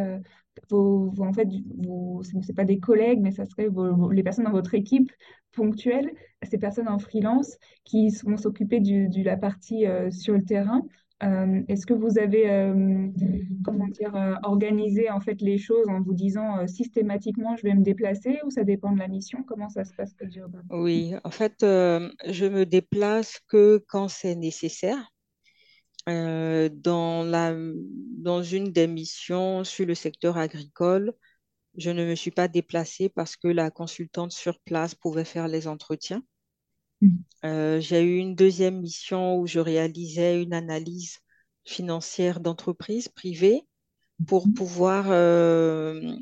[0.69, 1.47] vos, en fait,
[2.43, 3.69] c'est pas des collègues, mais ça serait
[4.11, 5.11] les personnes dans votre équipe
[5.51, 6.11] ponctuelle,
[6.43, 10.83] ces personnes en freelance qui vont s'occuper de la partie sur le terrain?
[11.23, 13.07] Euh, est-ce que vous avez, euh,
[13.63, 17.83] comment dire, euh, organisé en fait les choses en vous disant systématiquement je vais me
[17.83, 19.43] déplacer ou ça dépend de la mission?
[19.43, 20.15] Comment ça se passe?
[20.71, 25.11] Oui, en fait, je me déplace que quand c'est nécessaire.
[26.07, 27.55] Dans la,
[28.17, 31.13] dans une des missions sur le secteur agricole,
[31.77, 35.67] je ne me suis pas déplacée parce que la consultante sur place pouvait faire les
[35.67, 36.23] entretiens.
[37.01, 37.23] Mm.
[37.45, 41.19] Euh, j'ai eu une deuxième mission où je réalisais une analyse
[41.65, 43.63] financière d'entreprise privée
[44.27, 46.15] pour pouvoir, euh,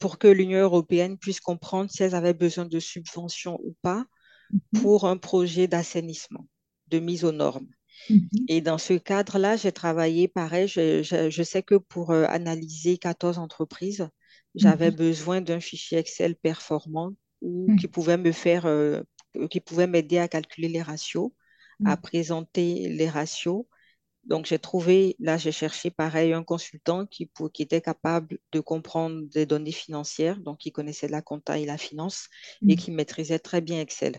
[0.00, 4.06] pour que l'Union européenne puisse comprendre si elles avaient besoin de subventions ou pas
[4.50, 4.60] Mhm.
[4.72, 6.46] pour un projet d'assainissement,
[6.88, 7.68] de mise aux normes.
[8.08, 8.48] Mhm.
[8.48, 10.68] Et dans ce cadre-là, j'ai travaillé pareil.
[10.68, 14.08] Je, je- je sais que pour euh, analyser 14 entreprises,
[14.54, 14.96] j'avais Mhm.
[14.96, 17.88] besoin d'un fichier Excel performant ou qui Mhm.
[17.88, 19.02] pouvait me faire, euh,
[19.50, 21.32] qui pouvait m'aider à calculer les ratios,
[21.84, 23.64] à présenter les ratios.
[24.24, 28.60] Donc, j'ai trouvé, là, j'ai cherché pareil un consultant qui, pour- qui était capable de
[28.60, 32.28] comprendre des données financières, donc qui connaissait la compta et la finance
[32.68, 32.76] et Mhm.
[32.76, 34.16] qui maîtrisait très bien Excel.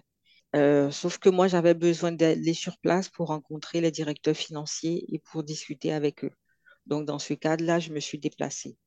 [0.56, 5.20] Euh, sauf que moi, j'avais besoin d'aller sur place pour rencontrer les directeurs financiers et
[5.20, 6.32] pour discuter avec eux.
[6.88, 8.78] Donc, dans ce cadre-là, je me suis déplacée.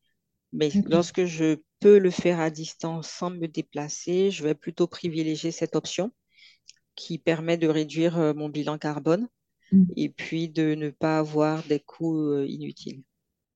[0.53, 5.53] Mais lorsque je peux le faire à distance sans me déplacer, je vais plutôt privilégier
[5.53, 6.13] cette option
[6.99, 9.29] qui permet de réduire euh, mon bilan carbone
[9.73, 9.95] Mhm.
[9.97, 13.05] et puis de ne pas avoir des coûts euh, inutiles.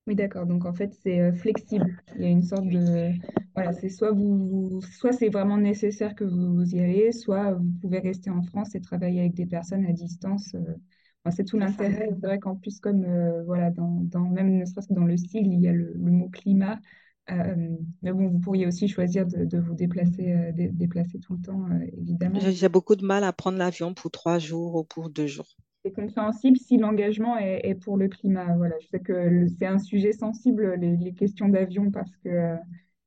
[0.08, 0.46] Oui, d'accord.
[0.46, 1.96] Donc en fait, c'est euh, flexible.
[2.16, 3.10] Il y a une sorte de...
[3.54, 7.98] Voilà, c'est soit vous, soit c'est vraiment nécessaire que vous, y allez, soit vous pouvez
[8.00, 10.54] rester en France et travailler avec des personnes à distance.
[11.24, 12.08] Enfin, c'est tout l'intérêt.
[12.20, 15.16] C'est vrai qu'en plus, comme euh, voilà, dans, dans, même ne serait-ce que dans le
[15.16, 16.80] style, il y a le, le mot climat.
[17.30, 21.34] Euh, mais bon, vous pourriez aussi choisir de, de vous déplacer, euh, dé- déplacer tout
[21.34, 22.40] le temps, euh, évidemment.
[22.50, 25.56] J'ai beaucoup de mal à prendre l'avion pour trois jours ou pour deux jours.
[25.84, 28.56] C'est compréhensible si l'engagement est, est pour le climat.
[28.56, 32.56] Voilà, je sais que c'est un sujet sensible, les, les questions d'avion, parce que euh,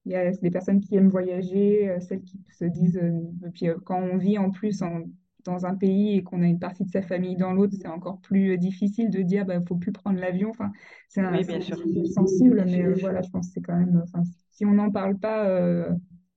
[0.05, 3.99] il y a des personnes qui aiment voyager, celles qui se disent, et puis quand
[4.01, 5.03] on vit en plus en-
[5.45, 8.19] dans un pays et qu'on a une partie de sa famille dans l'autre, c'est encore
[8.21, 10.49] plus euh, difficile de dire, bah, faut plus prendre l'avion.
[10.51, 10.71] Enfin,
[11.09, 11.77] c'est un, Oui, bien sûr.
[12.13, 12.83] sensible, Bien mais sûr.
[12.83, 15.89] euh, voilà, je pense que c'est quand même, enfin, si on n'en parle pas euh,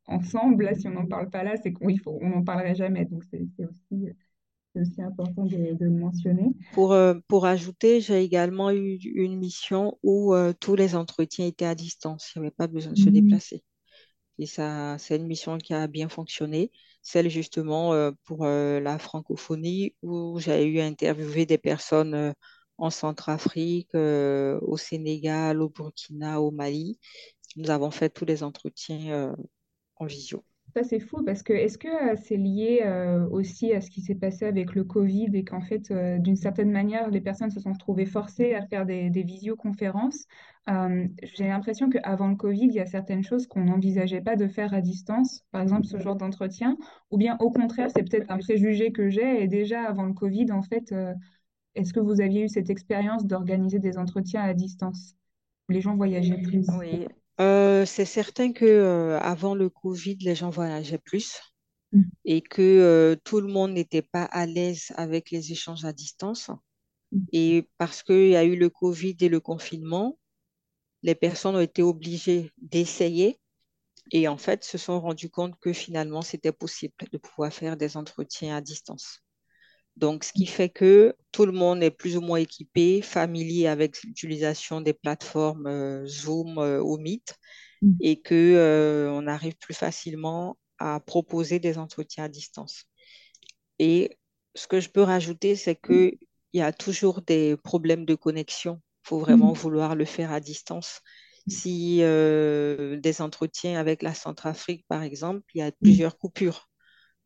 [0.07, 2.75] ensemble, là, si on n'en parle pas là, c'est qu'on il faut, on n'en parlerait
[2.75, 3.05] jamais.
[3.07, 4.09] Donc c'est aussi,
[4.75, 6.53] c'est aussi important de, de le mentionner.
[6.71, 11.65] Pour, euh, pour ajouter, j'ai également eu une mission où euh, tous les entretiens étaient
[11.65, 12.33] à distance.
[12.35, 13.11] Il n'y avait pas besoin de se Mhm.
[13.11, 13.65] déplacer.
[14.39, 16.73] Et ça, c'est une mission qui a bien fonctionné.
[17.03, 22.33] Celle justement euh, pour euh, la francophonie où j'ai eu à interviewer des personnes euh,
[22.79, 26.99] en Centrafrique, au Sénégal, au Burkina, au Mali.
[27.57, 29.35] Nous avons fait tous les entretiens
[29.97, 30.45] en visio.
[30.75, 34.03] Ça, c'est fou parce que est-ce que euh, c'est lié euh, aussi à ce qui
[34.03, 37.59] s'est passé avec le Covid et qu'en fait, euh, d'une certaine manière, les personnes se
[37.59, 40.27] sont trouvées forcées à faire des, des visioconférences?
[41.23, 44.75] J'ai l'impression qu'avant le Covid, il y a certaines choses qu'on n'envisageait pas de faire
[44.75, 46.77] à distance, par exemple ce genre d'entretien,
[47.11, 50.53] ou bien au contraire, c'est peut-être un préjugé que j'ai et déjà avant le Covid,
[50.53, 50.95] en fait,
[51.75, 55.15] est-ce que vous aviez eu cette expérience d'organiser des entretiens à distance?
[55.71, 56.67] Les gens voyageaient plus?
[56.69, 57.07] Oui,
[57.41, 61.41] Euh, c'est certain que euh, avant le Covid, les gens voyageaient plus
[61.93, 62.03] Mm.
[62.27, 66.51] et que euh, tout le monde n'était pas à l'aise avec les échanges à distance.
[67.33, 70.19] Et parce qu'il y a eu le Covid et le confinement,
[71.03, 73.41] les personnes ont été obligées d'essayer
[74.13, 77.97] et en fait se sont rendues compte que finalement c'était possible de pouvoir faire des
[77.97, 79.23] entretiens à distance.
[79.99, 84.03] Donc, ce qui fait que tout le monde est plus ou moins équipé, familier avec
[84.05, 87.37] l'utilisation des plateformes euh, Zoom euh, ou Meet
[87.83, 87.99] Mm.
[88.01, 92.85] et que euh, on arrive plus facilement à proposer des entretiens à distance.
[93.79, 94.19] Et
[94.55, 96.13] ce que je peux rajouter, c'est que
[96.55, 98.81] il y a toujours des problèmes de connexion.
[99.05, 99.55] Il faut vraiment Mm.
[99.55, 101.01] vouloir le faire à distance.
[101.49, 105.83] Si des entretiens avec la Centrafrique, par exemple, il y a Mm.
[105.83, 106.69] plusieurs coupures.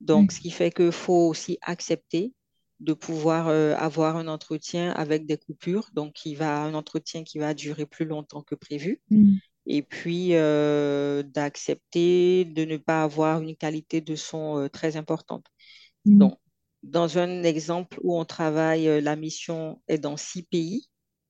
[0.01, 0.43] Donc, ce Mm.
[0.43, 2.35] qui fait qu'il faut aussi accepter
[2.83, 5.89] de pouvoir euh, avoir un entretien avec des coupures.
[5.93, 9.37] Donc, il va, un entretien qui va durer plus longtemps que prévu Mm.
[9.67, 15.47] et puis euh, d'accepter de ne pas avoir une qualité de son euh, très importante.
[16.05, 16.19] Mm.
[16.19, 16.39] Donc,
[16.83, 20.89] dans un exemple où on travaille, la mission est dans six pays,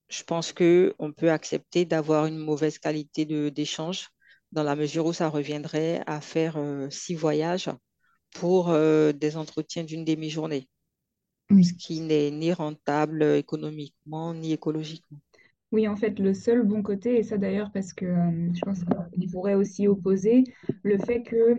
[0.09, 4.09] je pense qu'on peut accepter d'avoir une mauvaise qualité d'échange
[4.53, 7.69] dans la mesure où ça reviendrait à faire six voyages
[8.31, 10.69] pour des entretiens d'une demi-journée,
[11.61, 15.19] ce qui n'est ni rentable économiquement ni écologiquement.
[15.73, 18.85] Oui, en fait, le seul bon côté, et ça d'ailleurs parce que euh, je pense
[18.85, 20.45] qu'on pourrait aussi opposer
[20.83, 21.57] le fait que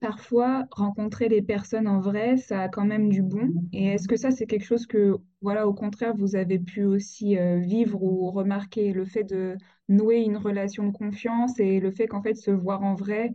[0.00, 3.50] parfois, rencontrer les personnes en vrai, ça a quand même du bon.
[3.72, 7.38] Et est-ce que ça, c'est quelque chose que, voilà, au contraire, vous avez pu aussi
[7.38, 9.56] euh, vivre ou remarquer, le fait de
[9.88, 13.32] nouer une relation de confiance et le fait qu'en fait, se voir en vrai,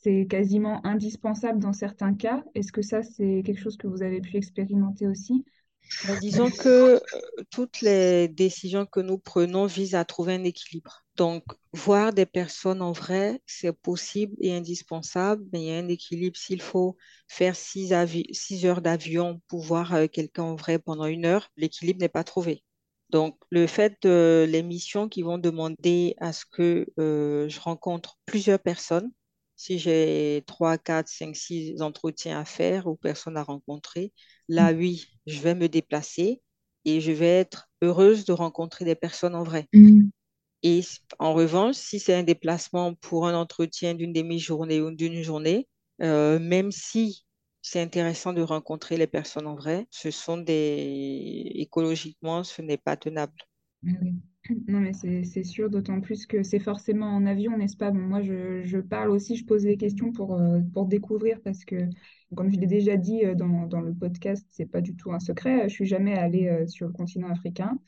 [0.00, 2.44] c'est quasiment indispensable dans certains cas.
[2.54, 5.44] Est-ce que ça, c'est quelque chose que vous avez pu expérimenter aussi?
[6.06, 7.00] Ben, disons que euh,
[7.50, 11.04] toutes les décisions que nous prenons visent à trouver un équilibre.
[11.16, 15.88] Donc, voir des personnes en vrai, c'est possible et indispensable, mais il y a un
[15.88, 16.36] équilibre.
[16.36, 21.48] S'il faut faire six, heures d'avion pour voir euh, quelqu'un en vrai pendant une heure,
[21.56, 22.62] l'équilibre n'est pas trouvé.
[23.10, 28.18] Donc, le fait de les missions qui vont demander à ce que euh, je rencontre
[28.26, 29.10] plusieurs personnes,
[29.58, 34.12] si j'ai trois, quatre, cinq, six entretiens à faire ou personnes à rencontrer,
[34.48, 36.40] là, oui, je vais me déplacer
[36.84, 39.66] et je vais être heureuse de rencontrer des personnes en vrai.
[39.74, 40.10] Mm.
[40.62, 40.80] Et
[41.18, 45.66] en revanche, si c'est un déplacement pour un entretien d'une demi-journée ou d'une journée,
[46.02, 47.26] euh, même si
[47.60, 52.96] c'est intéressant de rencontrer les personnes en vrai, ce sont des écologiquement, ce n'est pas
[52.96, 53.34] tenable.
[53.84, 53.90] Ah
[54.66, 57.90] non, mais c'est sûr, d'autant plus que c'est forcément en avion, n'est-ce pas?
[57.90, 61.76] Moi, je, je, parle aussi, je pose des questions pour, euh, pour découvrir parce que,
[62.34, 65.68] comme je l'ai déjà dit euh, dans, le podcast, c'est pas du tout un secret.
[65.68, 67.78] Je suis jamais allée sur le continent africain.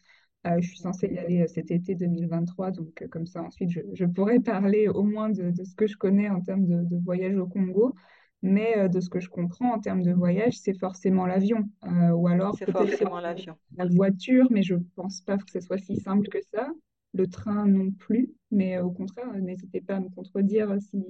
[0.47, 3.71] Euh, je suis censée y aller euh, cet été 2023, donc euh, comme ça ensuite
[3.93, 7.47] je, pourrais parler au moins de, ce que je connais en termes de, voyage au
[7.47, 7.95] Congo,
[8.43, 11.69] mais de ce que je comprends en termes de voyage, c'est forcément l'avion,
[12.15, 13.57] ou alors forcément l'avion.
[13.77, 16.69] La voiture, mais je pense pas que ce soit si simple que ça.
[17.13, 21.05] Le train non plus, mais au contraire, n'hésitez pas à me contredire si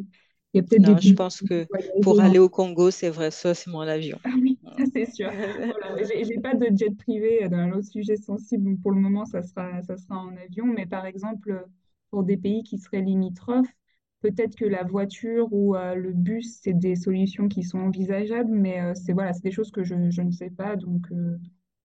[0.53, 1.67] il y a peut-être non, je pense que
[2.03, 4.19] pour aller au Congo, c'est vrai, ça, c'est mon avion.
[4.25, 5.31] Ah oui, ça c'est sûr.
[5.31, 6.03] voilà.
[6.03, 8.77] J'ai pas de jet privé dans un autre sujet sensible.
[8.83, 10.67] Pour le moment, ça sera, ça sera en avion.
[10.67, 11.65] Mais par exemple,
[12.11, 13.73] pour des pays qui seraient limitrophes,
[14.21, 18.53] peut-être que la voiture ou euh, le bus, c'est des solutions qui sont envisageables.
[18.53, 20.77] Mais euh, c'est voilà, des choses que je, je, ne sais pas.
[20.77, 21.39] Donc, euh,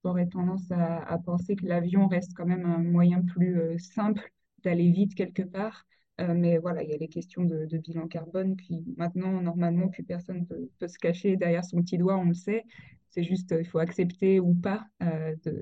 [0.04, 4.32] j'aurais tendance à, penser que l'avion reste quand même un moyen plus simple
[4.64, 5.86] d'aller vite quelque part.
[6.18, 10.46] Mais voilà, il y a les questions de, bilan carbone qui, maintenant, normalement, plus personne
[10.46, 12.64] peut, peut, se cacher derrière son petit doigt, on le sait.
[13.10, 14.86] C'est juste, il faut accepter ou pas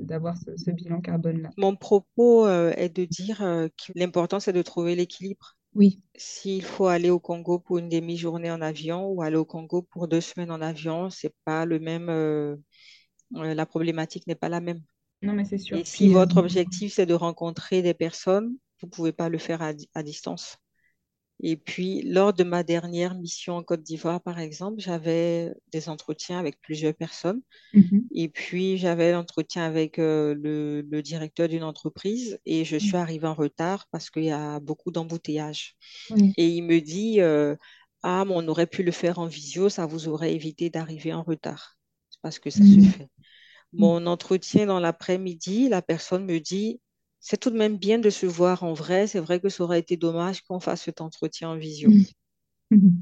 [0.03, 1.49] d'avoir ce, bilan carbone-là.
[1.57, 5.57] Mon propos est de dire que l'important, c'est de trouver l'équilibre.
[5.75, 6.01] Oui.
[6.15, 10.07] S'il faut aller au Congo pour une demi-journée en avion ou aller au Congo pour
[10.07, 12.07] deux semaines en avion, c'est pas le même.
[13.31, 14.81] la problématique n'est pas la même.
[15.23, 15.77] Non, mais c'est sûr.
[15.77, 19.61] Et si votre objectif, c'est de rencontrer des personnes, vous ne pouvez pas le faire
[19.61, 20.57] à, distance.
[21.41, 26.39] Et puis, lors de ma dernière mission en Côte d'Ivoire, par exemple, j'avais des entretiens
[26.39, 27.41] avec plusieurs personnes.
[27.73, 28.01] Mm-hmm.
[28.13, 33.33] Et puis, j'avais l'entretien avec euh, le, directeur d'une entreprise et je suis arrivée en
[33.33, 35.75] retard parce qu'il y a beaucoup d'embouteillages.
[36.37, 37.55] Et il me dit, euh,
[38.03, 41.23] ah, mais on aurait pu le faire en visio, ça vous aurait évité d'arriver en
[41.23, 41.77] retard.
[42.21, 42.83] Parce que ça se mm.
[42.83, 43.09] fait.
[43.73, 46.79] Mon entretien dans l'après-midi, la personne me dit,
[47.25, 49.07] c'est tout de même bien de se voir en vrai.
[49.07, 51.89] C'est vrai que ça aurait été dommage qu'on fasse cet entretien en visio.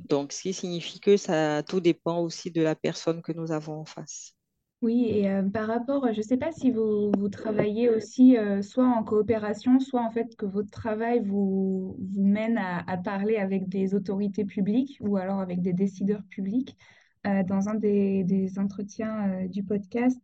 [0.10, 3.79] Donc, ce qui signifie que ça tout dépend aussi de la personne que nous avons
[3.79, 4.36] en face.
[4.84, 8.62] Oui, et euh, par rapport, je ne sais pas si vous, vous travaillez aussi euh,
[8.62, 13.69] soit en coopération, soit en fait que votre travail vous, vous mène à, parler avec
[13.69, 16.77] des autorités publiques ou alors avec des décideurs publics.
[17.25, 20.19] Euh, dans un des, des entretiens du podcast,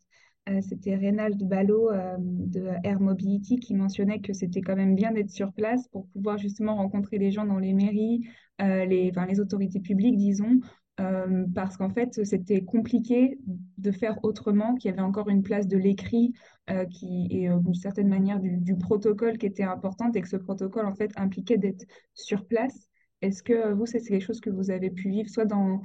[0.62, 5.30] c'était Reynald Ballot euh, de Air Mobility qui mentionnait que c'était quand même bien d'être
[5.30, 8.28] sur place pour pouvoir justement rencontrer les gens dans les mairies,
[8.62, 10.60] euh, les, les autorités publiques, disons,
[11.54, 13.38] parce qu'en fait, c'était compliqué
[13.78, 16.34] de faire autrement, qu'il y avait encore une place de l'écrit
[16.90, 20.96] qui est d'une certaine manière du, protocole qui était importante et que ce protocole, en
[20.96, 22.90] fait, impliquait d'être sur place.
[23.22, 25.82] Est-ce que vous, c'est quelque chose que vous avez pu vivre, soit dans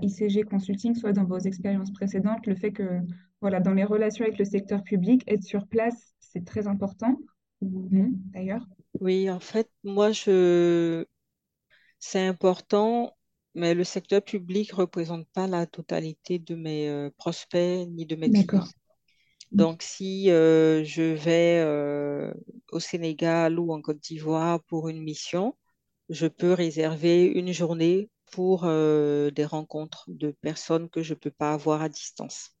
[0.00, 3.02] ICG Consulting, soit dans vos expériences précédentes, le fait que
[3.44, 7.14] voilà, dans les relations avec le secteur public, être sur place, c'est très important,
[7.60, 8.64] ou non d'ailleurs
[9.00, 11.04] Oui, en fait, moi, je...
[11.98, 13.14] c'est important,
[13.54, 18.16] mais le secteur public ne représente pas la totalité de mes euh, prospects ni de
[18.16, 18.64] mes clients.
[19.52, 22.32] Donc, si euh, je vais euh,
[22.72, 25.54] au Sénégal ou en Côte d'Ivoire pour une mission,
[26.08, 31.52] je peux réserver une journée pour des rencontres de personnes que je ne peux pas
[31.52, 32.54] avoir à distance.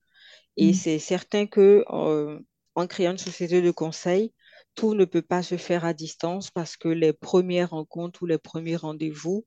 [0.56, 0.74] Et mm.
[0.74, 2.38] c'est certain que euh,
[2.74, 4.32] en créant une société de conseil,
[4.74, 8.38] tout ne peut pas se faire à distance parce que les premières rencontres ou les
[8.38, 9.44] premiers rendez-vous,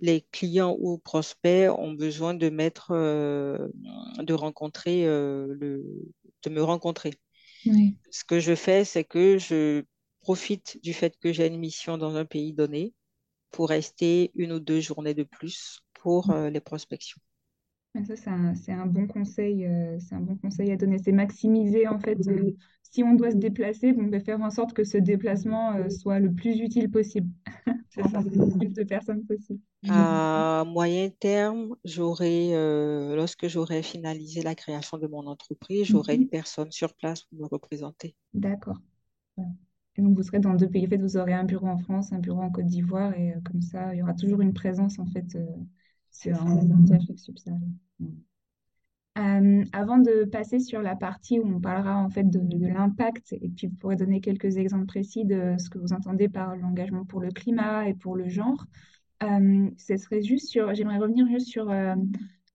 [0.00, 3.68] les clients ou prospects ont besoin de mettre, euh,
[4.18, 5.84] de rencontrer, euh, le,
[6.42, 7.14] de me rencontrer.
[7.66, 7.96] Oui.
[8.10, 9.82] Ce que je fais, c'est que je
[10.20, 12.94] profite du fait que j'ai une mission dans un pays donné
[13.50, 17.20] pour rester une ou deux journées de plus pour euh, les prospections.
[18.04, 18.14] Ça,
[18.54, 20.98] c'est un, bon conseil, euh, c'est un bon conseil à donner.
[20.98, 24.74] C'est maximiser, en fait, euh, si on doit se déplacer, bon, ben, faire en sorte
[24.74, 27.30] que ce déplacement, euh, soit le plus utile possible.
[27.94, 29.60] Pour rencontrer le plus de personnes possible.
[29.88, 36.24] À moyen terme, j'aurai, euh, lorsque j'aurai finalisé la création de mon entreprise, j'aurai une
[36.24, 36.28] Mhm.
[36.28, 38.14] personne sur place pour me représenter.
[38.34, 38.78] D'accord.
[39.38, 39.46] Ouais.
[39.96, 40.86] Et donc, vous serez dans deux pays.
[40.86, 43.62] En fait, vous aurez un bureau en France, un bureau en Côte d'Ivoire, et comme
[43.62, 45.36] ça, il y aura toujours une présence, en fait,
[46.16, 46.36] sur.
[49.18, 53.32] Euh, avant de passer sur la partie où on parlera en fait de, de l'impact,
[53.32, 57.06] et puis vous pourrez donner quelques exemples précis de ce que vous entendez par l'engagement
[57.06, 58.66] pour le climat et pour le genre,
[59.22, 61.94] euh, ce serait juste sur, j'aimerais revenir juste sur euh,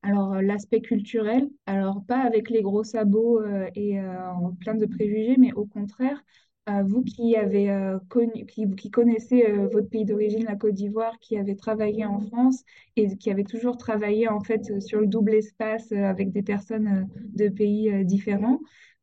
[0.04, 4.86] alors l'aspect culturel, alors pas avec les gros sabots euh, et euh, en plein de
[4.86, 6.24] préjugés, mais au contraire,
[6.68, 11.18] vous qui avez euh, connu, qui, qui connaissez euh, votre pays d'origine, la Côte d'Ivoire,
[11.20, 12.64] qui avez travaillé en France
[12.96, 16.44] et qui avez toujours travaillé en fait euh, sur le double espace euh, avec des
[16.44, 17.04] personnes euh,
[17.36, 18.60] de pays euh, différents,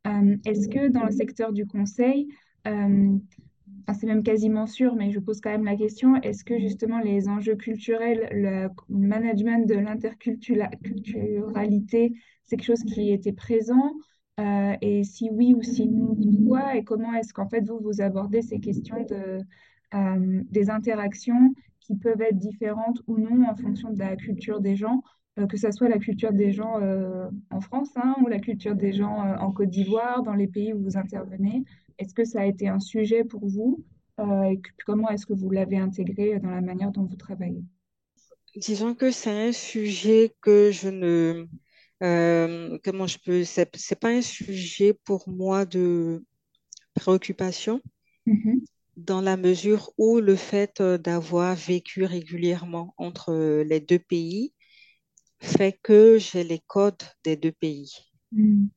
[0.07, 2.29] euh, est-ce que dans le secteur du conseil,
[2.67, 3.19] euh,
[3.99, 7.29] c'est même quasiment sûr, mais je pose quand même la question, est-ce que justement les
[7.29, 12.13] enjeux culturels, le management de l'interculturalité,
[12.45, 13.95] c'est quelque chose qui était présent?
[14.39, 16.77] Euh, et si oui ou si non, pourquoi?
[16.77, 19.41] Et comment est-ce qu'en fait vous, vous abordez ces questions de,
[19.95, 24.77] euh, des interactions qui peuvent être différentes ou non en fonction de la culture des
[24.77, 25.03] gens,
[25.39, 26.81] euh, que ce soit la culture des gens
[27.51, 30.83] en France hein, ou la culture des gens en Côte d'Ivoire, dans les pays où
[30.83, 31.65] vous intervenez?
[31.99, 33.85] Est-ce que ça a été un sujet pour vous
[34.21, 37.63] et comment est-ce que vous l'avez intégré dans la manière dont vous travaillez?
[38.57, 41.47] Disons que c'est un sujet que je ne,
[42.03, 46.25] euh, comment je peux, c'est, c'est pas un sujet pour moi de
[46.95, 47.81] préoccupation
[48.27, 53.99] Mhm, dans la mesure où le fait euh, d'avoir vécu régulièrement entre euh, les deux
[53.99, 54.53] pays
[55.41, 57.93] fait que j'ai les codes des deux pays
[58.33, 58.69] mhm,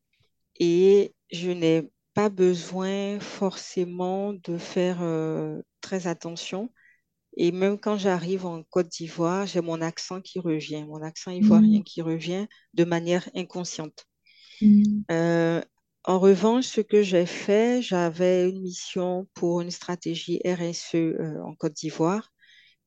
[0.59, 6.71] et je n'ai pas besoin forcément de faire euh, très attention.
[7.37, 11.81] Et même quand j'arrive en Côte d'Ivoire, j'ai mon accent qui revient, mon accent ivoirien
[11.81, 14.07] mhm, qui revient de manière inconsciente.
[14.61, 15.61] mhm, Euh,
[16.05, 21.55] en revanche, ce que j'ai fait, j'avais une mission pour une stratégie RSE euh, en
[21.55, 22.31] Côte d'Ivoire.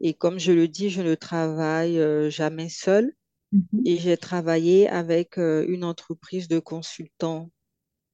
[0.01, 3.15] Et comme je le dis, je ne travaille euh, jamais seule.
[3.53, 7.51] mhm, Et j'ai travaillé avec une entreprise de consultants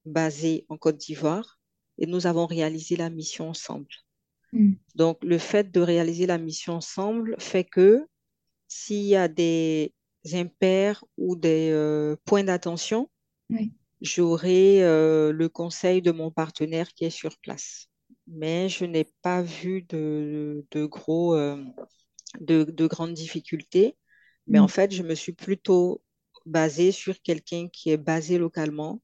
[0.05, 1.59] basée en Côte d'Ivoire.
[1.99, 3.87] Et nous avons réalisé la mission ensemble.
[4.51, 4.77] Mhm.
[4.95, 8.05] Donc, le fait de réaliser la mission ensemble fait que
[8.67, 9.93] s'il y a des
[10.33, 13.09] impairs ou des euh, points d'attention,
[13.49, 13.71] Oui.
[14.01, 17.87] j'aurai euh, le conseil de mon partenaire qui est sur place.
[18.27, 21.63] Mais je n'ai pas vu de, de gros, euh,
[22.39, 23.97] de, de grandes difficultés.
[24.47, 24.69] Mais en Mhm.
[24.69, 26.03] fait, je me suis plutôt
[26.45, 29.01] basée sur quelqu'un qui est basé localement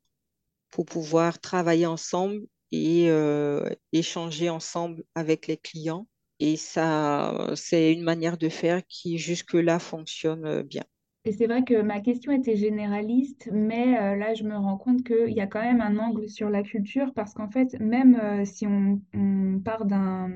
[0.72, 2.42] pour pouvoir travailler ensemble
[2.72, 6.08] et euh, échanger ensemble avec les clients.
[6.40, 10.84] Et ça, c'est une manière de faire qui jusque-là fonctionne euh, bien.
[11.26, 15.04] Et c'est vrai que ma question était généraliste, mais euh, là, je me rends compte
[15.04, 18.66] qu'il y a quand même un angle sur la culture, parce qu'en fait, même si
[18.66, 20.30] on, on part d'un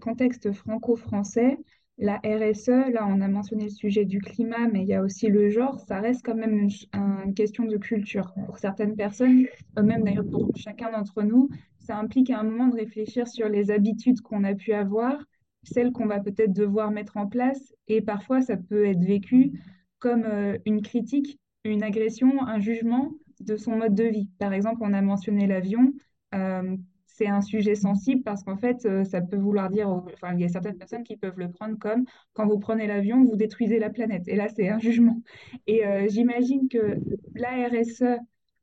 [0.00, 1.58] contexte franco-français,
[1.98, 5.26] la RSE, là, on a mentionné le sujet du climat, mais il y a aussi
[5.28, 8.32] le genre, ça reste quand même une, question de culture.
[8.46, 9.46] Pour certaines personnes,
[9.78, 13.48] euh, même d'ailleurs pour chacun d'entre nous, ça implique à un moment de réfléchir sur
[13.48, 15.18] les habitudes qu'on a pu avoir
[15.64, 17.74] celles qu'on va peut-être devoir mettre en place.
[17.88, 19.60] Et parfois, ça peut être vécu
[19.98, 24.28] comme euh, une critique, une agression, un jugement de son mode de vie.
[24.38, 25.92] Par exemple, on a mentionné l'avion.
[26.34, 26.76] Euh,
[27.18, 30.44] c'est un sujet sensible parce qu'en fait, euh, ça peut vouloir dire, enfin, il y
[30.44, 33.90] a certaines personnes qui peuvent le prendre comme quand vous prenez l'avion, vous détruisez la
[33.90, 34.28] planète.
[34.28, 35.20] Et là, c'est un jugement.
[35.66, 36.96] Et euh, j'imagine que
[37.34, 38.20] la RSE,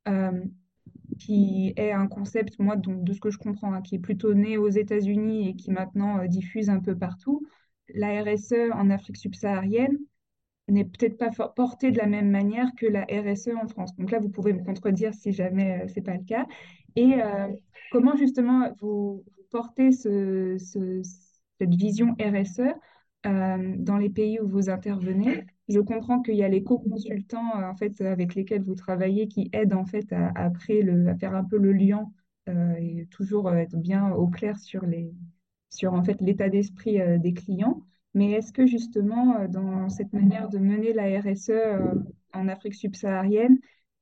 [0.08, 0.42] euh,
[1.20, 4.34] qui est un concept, moi, donc, de ce que je comprends, hein, qui est plutôt
[4.34, 7.46] né aux États-Unis et qui maintenant diffuse un peu partout.
[7.94, 9.98] La RSE en Afrique subsaharienne
[10.68, 13.96] n'est peut-être pas portée de la même manière que la RSE en France.
[13.98, 16.48] Donc là, vous pouvez me contredire si jamais c'est pas le cas.
[16.96, 17.48] Et euh,
[17.90, 21.02] comment justement vous, portez ce, ce-
[21.60, 22.62] cette vision RSE
[23.26, 25.46] euh, dans les pays où vous intervenez?
[25.68, 29.50] Je comprends qu'il y a les co-consultants euh, en fait avec lesquels vous travaillez qui
[29.54, 30.52] aident en fait à
[31.20, 32.12] faire un peu le lien
[32.48, 35.12] et toujours être bien au clair sur les,
[35.72, 37.82] sur en fait l'état d'esprit des clients.
[38.14, 41.52] Mais est-ce que justement, dans cette manière de mener la RSE
[42.34, 43.58] en Afrique subsaharienne,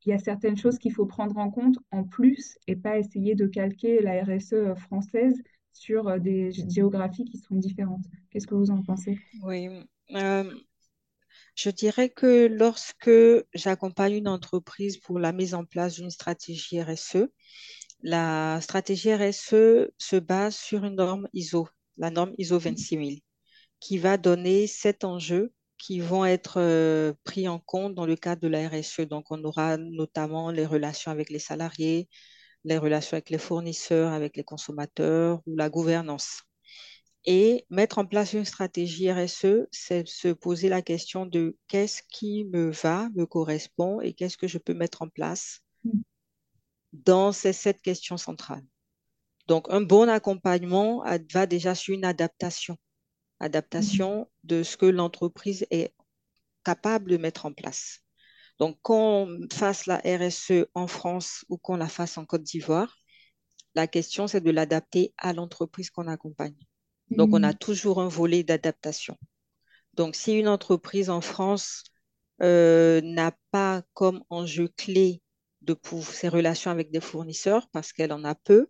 [0.06, 3.36] il y a certaines choses qu'il faut prendre en compte en plus et pas essayer
[3.36, 5.42] de calquer la RSE française
[5.72, 8.06] sur des géographies qui sont différentes.
[8.30, 9.18] Qu'est-ce que vous en pensez?
[9.44, 9.70] Oui,
[10.12, 10.54] euh,
[11.56, 13.12] je dirais que lorsque
[13.54, 17.28] j'accompagne une entreprise pour la mise en place d'une stratégie RSE,
[18.02, 23.22] la stratégie RSE se base sur une norme ISO, la norme ISO 26000,
[23.80, 25.54] qui va donner sept enjeux
[25.84, 29.02] qui vont être euh, pris en compte dans le cadre de la RSE.
[29.02, 32.08] Donc, on aura notamment les relations avec les salariés,
[32.64, 36.44] les relations avec les fournisseurs, avec les consommateurs ou la gouvernance.
[37.26, 42.46] Et mettre en place une stratégie RSE, c'est se poser la question de qu'est-ce qui
[42.46, 45.60] me va, me correspond et qu'est-ce que je peux mettre en place
[46.94, 48.64] dans ces sept questions centrales.
[49.48, 51.04] Donc, un bon accompagnement
[51.34, 52.78] va déjà sur une adaptation,
[53.44, 55.94] adaptation de ce que l'entreprise est
[56.64, 58.00] capable de mettre en place.
[58.60, 62.98] Donc, qu'on fasse la RSE en France ou qu'on la fasse en Côte d'Ivoire,
[63.76, 66.56] la question, c'est de l'adapter à l'entreprise qu'on accompagne.
[67.10, 67.58] Donc, on a mm.
[67.58, 69.18] toujours un volet d'adaptation.
[69.96, 71.84] Donc, si une entreprise en France
[72.42, 75.22] euh, n'a pas comme enjeu clé
[75.62, 78.68] de ses relations avec des fournisseurs, parce qu'elle en a peu,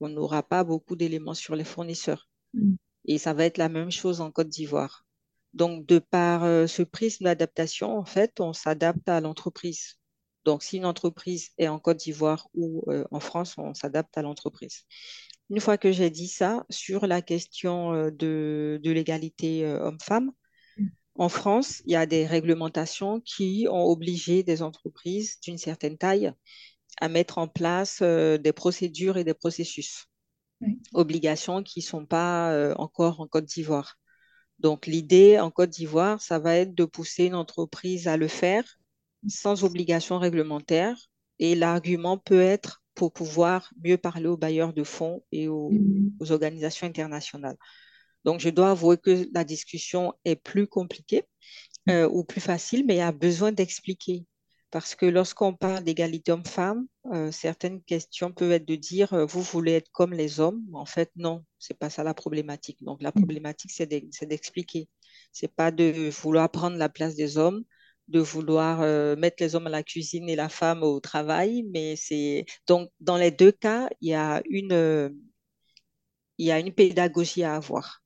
[0.00, 2.28] on n'aura pas beaucoup d'éléments sur les fournisseurs.
[3.08, 5.04] Et ça va être la même chose en Côte d'Ivoire.
[5.54, 9.96] Donc, de par euh, ce prisme d'adaptation, en fait, on s'adapte à l'entreprise.
[10.44, 14.22] Donc, si une entreprise est en Côte d'Ivoire ou euh, en France, on s'adapte à
[14.22, 14.84] l'entreprise.
[15.50, 20.32] Une fois que j'ai dit ça, sur la question euh, de, l'égalité euh, homme-femme,
[20.76, 20.86] mm.
[21.16, 26.32] en France, il y a des réglementations qui ont obligé des entreprises d'une certaine taille
[27.00, 30.06] à mettre en place euh, des procédures et des processus.
[30.92, 33.98] Obligations qui ne sont pas encore en Côte d'Ivoire.
[34.58, 38.64] Donc l'idée en Côte d'Ivoire, ça va être de pousser une entreprise à le faire
[39.26, 40.96] sans obligation réglementaire.
[41.38, 46.32] Et l'argument peut être pour pouvoir mieux parler aux bailleurs de fonds et aux, mm-hmm.
[46.32, 47.56] organisations internationales.
[48.24, 51.22] Donc, je dois avouer que la discussion est plus compliquée
[51.88, 54.26] euh, ou plus facile, mais il y a besoin d'expliquer.
[54.70, 59.40] Parce que lorsqu'on parle d'égalité homme-femme, euh, certaines questions peuvent être de dire euh, vous
[59.40, 60.62] voulez être comme les hommes.
[60.74, 62.82] En fait, non, c'est pas ça la problématique.
[62.82, 63.14] Donc, la mm.
[63.14, 64.88] problématique, c'est d'expliquer.
[65.32, 67.64] C'est pas de vouloir prendre la place des hommes,
[68.08, 71.96] de vouloir euh, mettre les hommes à la cuisine et la femme au travail, mais
[71.96, 75.18] c'est donc dans les deux cas, il y a une,
[76.38, 78.02] il y a une pédagogie à avoir.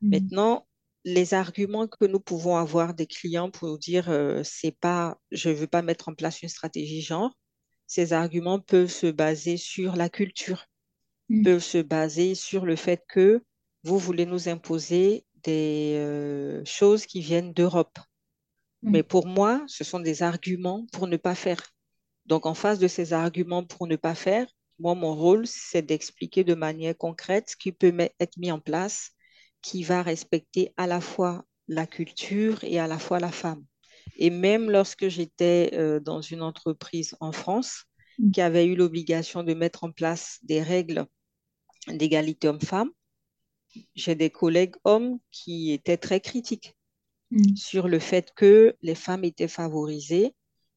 [0.00, 0.10] Mm.
[0.10, 0.66] Maintenant,
[1.06, 5.66] les arguments que nous pouvons avoir des clients pour dire euh, c'est pas, je veux
[5.66, 7.32] pas mettre en place une stratégie genre,
[7.86, 10.66] ces arguments peuvent se baser sur la culture,
[11.30, 11.44] mm.
[11.44, 13.42] peuvent se baser sur le fait que
[13.84, 17.98] vous voulez nous imposer des choses qui viennent d'Europe
[18.86, 19.04] mais mm.
[19.04, 21.60] pour moi, ce sont des arguments pour ne pas faire.
[22.26, 24.46] Donc, en face de ces arguments pour ne pas faire,
[24.78, 29.10] moi, mon rôle, c'est d'expliquer de manière concrète ce qui peut être mis en place,
[29.66, 33.64] qui va respecter à la fois la culture et à la fois la femme.
[34.16, 37.84] Et même lorsque j'étais euh, dans une entreprise en France
[38.18, 38.30] mm.
[38.30, 41.06] qui avait eu l'obligation de mettre en place des règles
[41.88, 42.90] d'égalité homme-femme,
[43.94, 46.76] j'ai des collègues hommes qui étaient très critiques
[47.30, 47.56] Mm.
[47.56, 50.34] sur le fait que les femmes étaient favorisées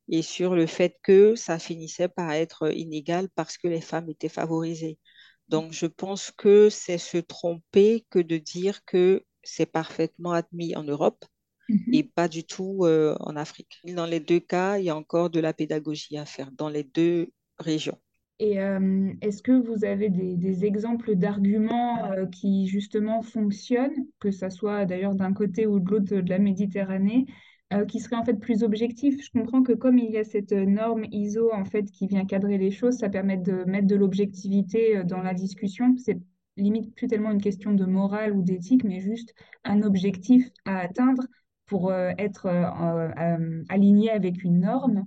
[0.08, 4.30] et sur le fait que ça finissait par être inégal parce que les femmes étaient
[4.30, 4.98] favorisées.
[5.50, 10.84] Donc, je pense que c'est se tromper que de dire que c'est parfaitement admis en
[10.84, 11.26] Europe
[11.70, 11.96] mm-hmm.
[11.96, 13.80] et pas du tout euh, en Afrique.
[13.84, 16.84] Dans les deux cas, il y a encore de la pédagogie à faire dans les
[16.84, 17.98] deux régions.
[18.40, 24.50] Et euh, est-ce que vous avez des, exemples d'arguments euh, qui justement fonctionnent, que ce
[24.50, 27.26] soit d'ailleurs d'un côté ou de l'autre de la Méditerranée,
[27.74, 30.52] euh, qui seraient en fait plus objectifs Je comprends que comme il y a cette
[30.52, 35.04] norme ISO en fait qui vient cadrer les choses, ça permet de mettre de l'objectivité
[35.04, 35.96] dans la discussion.
[35.98, 36.20] C'est
[36.58, 41.24] limite plus tellement une question de morale ou d'éthique, mais juste un objectif à atteindre
[41.68, 42.48] pour être
[43.70, 45.06] aligné avec une norme.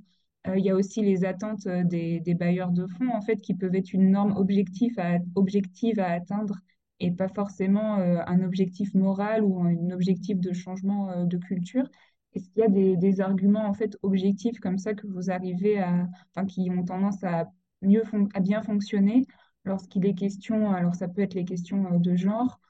[0.48, 3.54] Euh, il y a aussi les attentes euh, des, bailleurs de fonds, en fait, qui
[3.54, 6.58] peuvent être une norme objective à, atteindre
[7.00, 11.88] et pas forcément euh, un objectif moral ou un objectif de changement de culture.
[12.34, 16.08] Est-ce qu'il y a des, arguments en fait objectifs comme ça que vous arrivez à,
[16.34, 17.50] enfin, qui ont tendance à
[17.82, 18.02] mieux
[18.34, 19.26] à bien fonctionner
[19.64, 22.60] lorsqu'il est question, alors ça peut être les questions de genre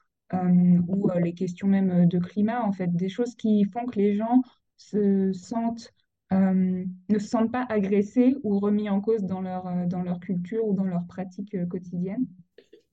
[0.87, 4.41] ou les questions même de climat, en fait, des choses qui font que les gens
[4.77, 5.93] se sentent
[6.31, 10.73] ne se sentent pas agressés ou remis en cause dans leur, dans leur culture ou
[10.73, 12.25] dans leurs pratiques quotidiennes?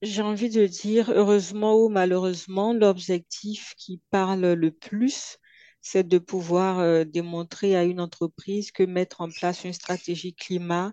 [0.03, 5.39] J'ai envie de dire, heureusement ou malheureusement, l'objectif qui parle le plus,
[5.83, 10.93] c'est de pouvoir euh, démontrer à une entreprise que mettre en place une stratégie climat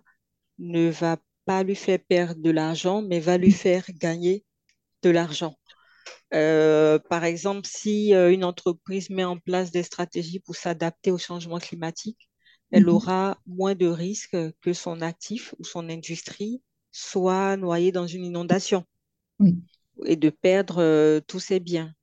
[0.59, 4.45] ne va pas lui faire perdre de l'argent, mais va lui faire gagner
[5.03, 5.55] de l'argent.
[6.33, 11.17] Euh, par exemple, si euh, une entreprise met en place des stratégies pour s'adapter au
[11.17, 12.29] changement climatique,
[12.71, 12.89] elle Mhm.
[12.89, 16.61] aura moins de risques que son actif ou son industrie
[16.91, 18.85] soit noyé dans une inondation
[19.39, 19.57] Oui.
[20.05, 21.93] et de perdre euh, tous ses biens.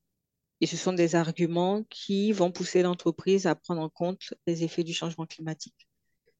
[0.60, 4.84] Et ce sont des arguments qui vont pousser l'entreprise à prendre en compte les effets
[4.84, 5.88] du changement climatique.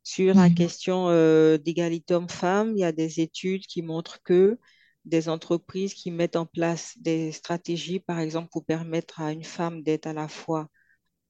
[0.03, 4.59] Sur la question euh, d'égalité homme-femme, il y a des études qui montrent que
[5.05, 9.83] des entreprises qui mettent en place des stratégies, par exemple, pour permettre à une femme
[9.83, 10.69] d'être à la fois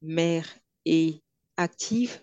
[0.03, 0.47] mère
[0.85, 1.22] et
[1.57, 2.20] active,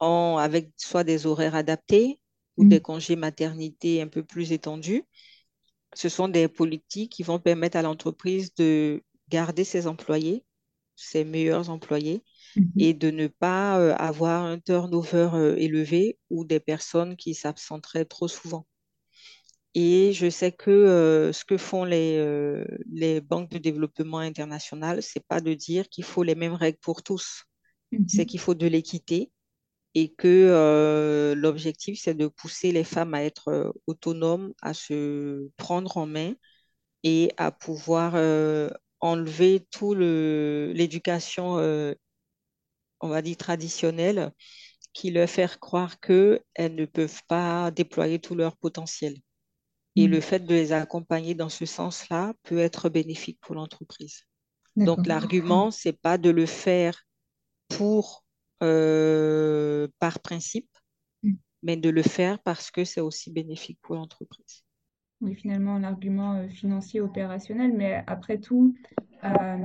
[0.00, 2.20] en, avec soit des horaires adaptés
[2.56, 2.82] ou des Mhm.
[2.82, 5.04] congés maternité un peu plus étendus,
[5.94, 9.02] ce sont des politiques qui vont permettre à l'entreprise de
[9.34, 10.44] garder ses employés,
[10.96, 12.24] ses meilleurs employés,
[12.56, 12.84] Mhm.
[12.86, 18.06] et de ne pas euh, avoir un turnover euh, élevé ou des personnes qui s'absenteraient
[18.06, 18.66] trop souvent.
[19.74, 25.24] Et je sais que euh, ce que font les, les banques de développement international, c'est
[25.26, 27.44] pas de dire qu'il faut les mêmes règles pour tous,
[28.06, 28.26] c'est Mhm.
[28.26, 29.32] qu'il faut de l'équité
[29.94, 36.06] et que l'objectif, c'est de pousser les femmes à être autonomes, à se prendre en
[36.06, 36.34] main
[37.04, 38.70] et à pouvoir euh,
[39.04, 41.94] enlever tout le l'éducation, euh,
[43.00, 44.32] on va dire traditionnelle,
[44.94, 46.42] qui leur fait croire qu'elles
[46.76, 49.16] ne peuvent pas déployer tout leur potentiel.
[49.96, 50.22] Et le Mhm.
[50.22, 54.22] fait de les accompagner dans ce sens-là peut être bénéfique pour l'entreprise.
[54.84, 57.04] Donc l'argument, c'est pas de le faire
[57.68, 58.24] pour
[58.62, 60.70] euh, par principe,
[61.22, 61.34] Mhm.
[61.62, 64.63] mais de le faire parce que c'est aussi bénéfique pour l'entreprise.
[65.24, 68.74] Oui, finalement, l'argument euh, financier opérationnel, mais après tout,
[69.24, 69.56] euh,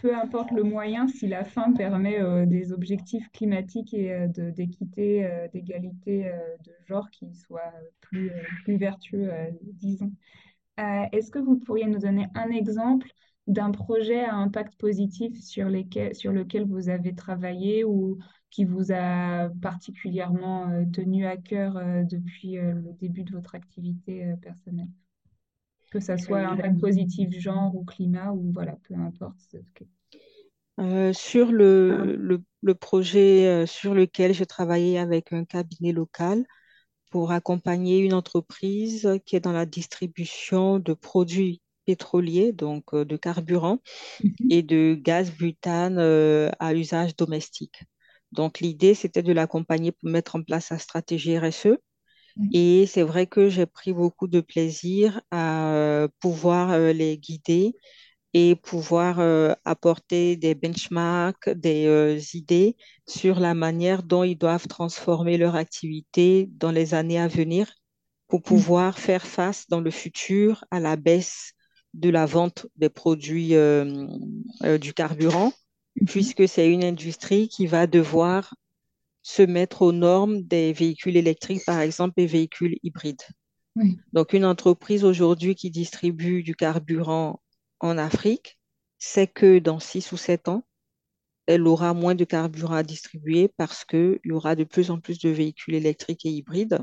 [0.00, 5.28] peu importe le moyen, si la fin permet euh, des objectifs climatiques et euh, d'équité,
[5.52, 6.30] d'égalité
[6.64, 8.30] de genre qui soient plus,
[8.62, 9.28] plus vertueux,
[9.62, 10.12] disons.
[10.76, 13.08] Est-ce que vous pourriez nous donner un exemple
[13.48, 18.18] d'un projet à impact positif sur lesquels- sur lequel vous avez travaillé ou
[18.50, 24.88] qui vous a particulièrement tenu à cœur depuis le début de votre activité personnelle?
[25.90, 29.56] Que ça soit Euh, impact positif genre ou climat ou voilà, peu importe.
[30.80, 36.44] euh, sur le, le, le projet euh, sur lequel je travaillais avec un cabinet local
[37.10, 43.80] pour accompagner une entreprise qui est dans la distribution de produits pétroliers, donc de carburant
[44.20, 44.50] Mhm.
[44.50, 45.98] et de gaz butane
[46.60, 47.84] à usage domestique.
[48.32, 51.78] Donc l'idée, c'était de l'accompagner pour mettre en place sa stratégie RSE.
[52.52, 57.76] Et c'est vrai que j'ai pris beaucoup de plaisir à euh, pouvoir euh, les guider
[58.34, 62.76] et pouvoir euh, apporter des benchmarks, des euh, idées
[63.08, 67.72] sur la manière dont ils doivent transformer leur activité dans les années à venir
[68.28, 68.62] pour Mhm.
[68.62, 71.52] pouvoir faire face dans le futur à la baisse
[71.94, 74.06] de la vente des produits euh,
[74.78, 75.52] du carburant,
[76.00, 76.06] Mhm.
[76.06, 78.54] puisque c'est une industrie qui va devoir
[79.28, 83.20] se mettre aux normes des véhicules électriques, par exemple, et véhicules hybrides.
[83.76, 83.98] Oui.
[84.12, 87.42] Donc, une entreprise aujourd'hui qui distribue du carburant
[87.80, 88.58] en Afrique
[88.98, 90.64] sait que dans six ou sept ans,
[91.46, 95.18] elle aura moins de carburant à distribuer parce qu'il y aura de plus en plus
[95.18, 96.80] de véhicules électriques et hybrides.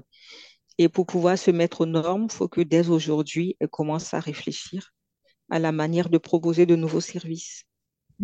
[0.77, 4.19] Et pour pouvoir se mettre aux normes, il faut que dès aujourd'hui, elle commence à
[4.21, 4.93] réfléchir
[5.51, 7.65] à la manière de proposer de nouveaux services,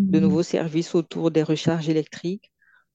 [0.09, 0.21] de Mhm.
[0.21, 2.50] nouveaux services autour des recharges électriques,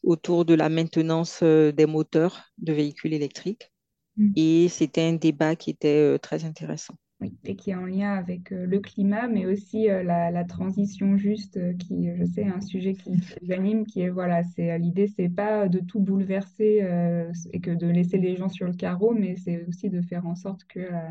[0.06, 3.72] autour de la maintenance euh, des moteurs de véhicules électriques.
[4.16, 4.36] Mhm.
[4.36, 6.94] Et c'était un débat qui était euh, très intéressant.
[7.20, 11.16] Oui, et qui est en lien avec euh, le climat, mais aussi la, la transition
[11.16, 15.06] juste, qui, je sais, est un sujet qui vous anime, qui est, voilà, c'est l'idée,
[15.08, 19.14] c'est pas de tout bouleverser euh, et que de laisser les gens sur le carreau,
[19.14, 21.08] mais c'est aussi de faire en sorte que euh,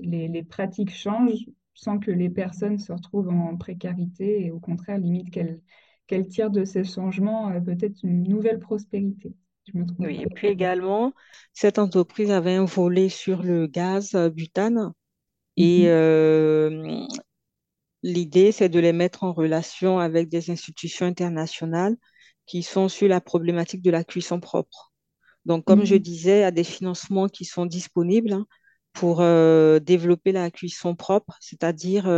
[0.00, 4.98] les, les pratiques changent sans que les personnes se retrouvent en précarité et au contraire,
[4.98, 5.60] limite qu'elles
[6.06, 9.34] qu'elles tirent de ces changements euh, peut-être une nouvelle prospérité.
[9.66, 10.22] Je me trompe Oui, pas.
[10.22, 11.14] et puis également,
[11.54, 14.92] cette entreprise avait un volet sur le gaz euh, butane
[15.56, 15.90] et Mhm.
[15.90, 17.06] euh,
[18.02, 21.96] l'idée, c'est de les mettre en relation avec des institutions internationales
[22.46, 24.92] qui sont sur la problématique de la cuisson propre.
[25.46, 25.96] Donc, comme je Mhm.
[25.96, 28.46] disais, il y a des financements qui sont disponibles hein,
[28.94, 32.08] pour euh, développer la cuisson propre, c'est-à-dire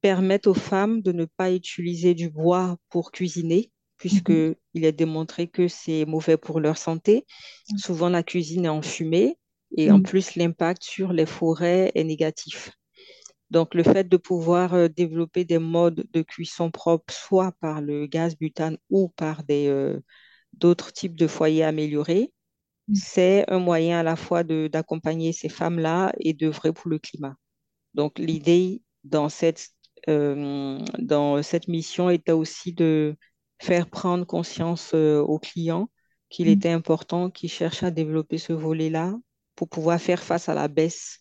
[0.00, 4.54] permettre aux femmes de ne pas utiliser du bois pour cuisiner, puisque Mhm.
[4.74, 7.26] il est démontré que c'est mauvais pour leur santé.
[7.76, 9.38] Souvent, la cuisine est en fumée
[9.76, 10.02] et en Mm.
[10.02, 12.70] plus, l'impact sur les forêts est négatif.
[13.50, 18.06] Donc, le fait de pouvoir euh, développer des modes de cuisson propres, soit par le
[18.06, 20.00] gaz butane ou par des, euh,
[20.54, 22.32] d'autres types de foyers améliorés,
[22.92, 27.36] c'est un moyen à la fois de, d'accompagner ces femmes-là et d'œuvrer pour le climat.
[27.94, 29.70] Donc, l'idée dans cette,
[30.06, 33.16] dans cette mission était aussi de
[33.60, 35.88] faire prendre conscience euh, aux clients
[36.28, 36.48] qu'il Mm.
[36.48, 39.14] était important qu'ils cherchent à développer ce volet-là
[39.54, 41.20] pour pouvoir faire face à la baisse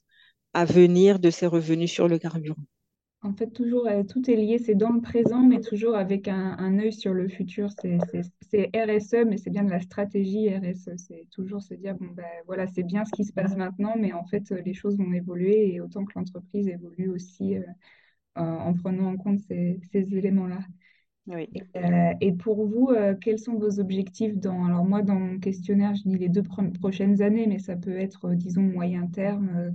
[0.53, 2.63] à venir de ces revenus sur le carburant.
[3.21, 6.55] En fait, toujours, euh, tout est lié, c'est dans le présent, mais toujours avec un,
[6.59, 7.69] un œil sur le futur.
[7.71, 10.95] C'est RSE, mais c'est bien de la stratégie RSE.
[10.97, 14.13] C'est toujours se dire, bon, ben, voilà, c'est bien ce qui se passe maintenant, mais
[14.13, 17.63] en fait, euh, les choses vont évoluer et autant que l'entreprise évolue aussi euh,
[18.35, 20.59] en en prenant en compte ces, ces éléments-là.
[21.27, 21.49] Oui.
[21.77, 24.65] Euh, et pour vous, euh, quels sont vos objectifs dans...
[24.65, 27.97] Alors moi, dans mon questionnaire, je dis les deux pro- prochaines années, mais ça peut
[27.97, 29.49] être, euh, disons, moyen terme.
[29.55, 29.71] Euh,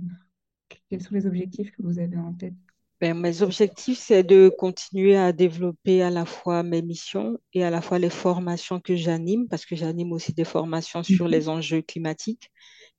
[0.89, 2.55] quels sont les objectifs que vous avez en tête?
[3.01, 7.71] Ben, mes objectifs, c'est de continuer à développer à la fois mes missions et à
[7.71, 11.27] la fois les formations que j'anime, parce que j'anime aussi des formations sur Mhm.
[11.27, 12.51] les enjeux climatiques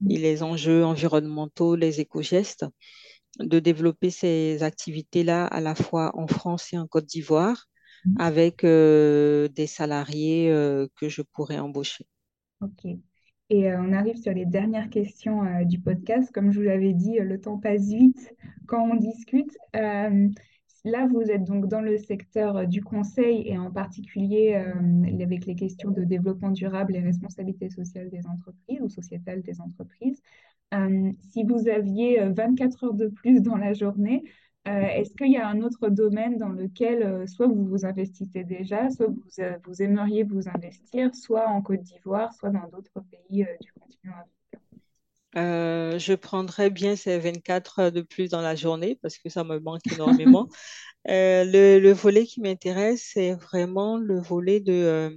[0.09, 2.67] et les enjeux environnementaux, les éco-gestes,
[3.39, 7.66] de développer ces activités-là à la fois en France et en Côte d'Ivoire,
[8.05, 8.16] Mhm.
[8.16, 12.07] avec euh, des salariés euh, que je pourrais embaucher.
[12.61, 12.85] Ok.
[13.51, 16.30] Et euh, on arrive sur les dernières questions du podcast.
[16.33, 18.35] Comme je vous l'avais dit, le temps passe vite
[18.66, 19.57] quand on discute.
[20.85, 25.47] Là, vous êtes donc dans le secteur euh, du conseil et en particulier euh, avec
[25.47, 30.20] les questions de développement durable et responsabilité sociale des entreprises ou sociétale des entreprises.
[30.74, 34.24] Euh, si vous aviez euh, 24 heures de plus dans la journée,
[34.64, 39.09] est-ce qu'il y a un autre domaine dans lequel soit vous vous investissez déjà, soit
[39.09, 39.24] vous,
[39.64, 44.41] vous aimeriez vous investir, soit en Côte d'Ivoire, soit dans d'autres pays du continent africain?
[45.37, 49.45] Euh, je prendrais bien ces 24 heures de plus dans la journée parce que ça
[49.45, 50.49] me manque énormément.
[51.09, 55.11] Euh, le, le volet qui m'intéresse, c'est vraiment le volet de, euh,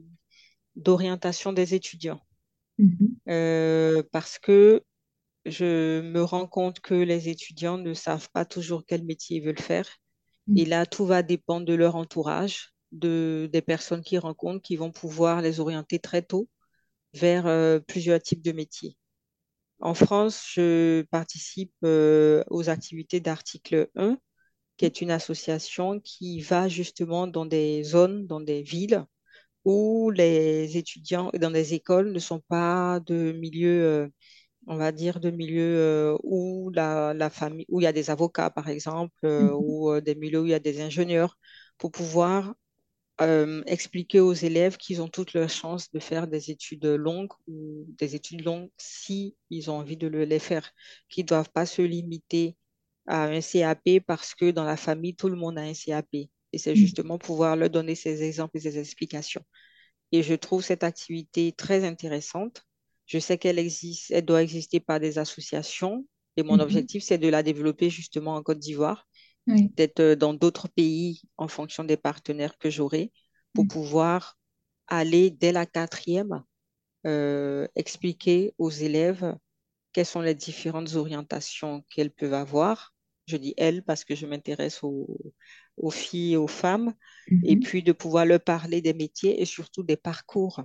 [0.78, 2.22] d'orientation des étudiants.
[3.30, 4.84] Euh, parce que
[5.46, 9.60] je me rends compte que les étudiants ne savent pas toujours quel métier ils veulent
[9.60, 9.88] faire.
[10.56, 10.70] Et Mhm.
[10.70, 15.42] là, tout va dépendre de leur entourage, de, des personnes qu'ils rencontrent qui vont pouvoir
[15.42, 16.50] les orienter très tôt
[17.14, 17.46] vers
[17.88, 18.98] plusieurs types de métiers.
[19.82, 24.18] En France, je participe euh, aux activités d'article 1,
[24.78, 29.06] qui est une association qui va justement dans des zones, dans des villes
[29.66, 34.10] où les étudiants dans des écoles ne sont pas de milieu, euh,
[34.68, 38.10] on va dire, de milieu euh, où la, la famille, où il y a des
[38.12, 39.56] avocats, par exemple, Mhm.
[39.58, 41.38] ou des milieux où il y a des ingénieurs,
[41.78, 42.56] pour pouvoir
[43.22, 47.86] euh, expliquer aux élèves qu'ils ont toutes leurs chances de faire des études longues ou
[48.00, 50.72] des études longues si ils ont envie de le- les faire,
[51.10, 52.58] qu'ils ne doivent pas se limiter
[53.08, 56.30] à un CAP parce que dans la famille, tout le monde a un CAP.
[56.54, 56.76] Et c'est Mhm.
[56.76, 59.44] justement pouvoir leur donner ces exemples et ces explications.
[60.12, 62.64] Et je trouve cette activité très intéressante.
[63.06, 66.06] Je sais qu'elle existe, elle doit exister par des associations.
[66.38, 66.60] Et mon Mhm.
[66.60, 69.08] objectif, c'est de la développer justement en Côte d'Ivoire
[69.48, 69.76] Oui.
[69.76, 73.12] peut-être euh, dans d'autres pays en fonction des partenaires que j'aurai
[73.54, 73.70] pour Mhm.
[73.70, 74.38] pouvoir
[74.88, 76.44] aller dès la quatrième
[77.08, 79.38] euh, expliquer aux élèves
[79.94, 82.96] quelles sont les différentes orientations qu'elles peuvent avoir.
[83.28, 85.18] Je dis elles parce que je m'intéresse aux,
[85.78, 86.94] aux filles et aux femmes
[87.44, 87.58] et Mhm.
[87.58, 90.64] puis de pouvoir leur parler des métiers et surtout des parcours.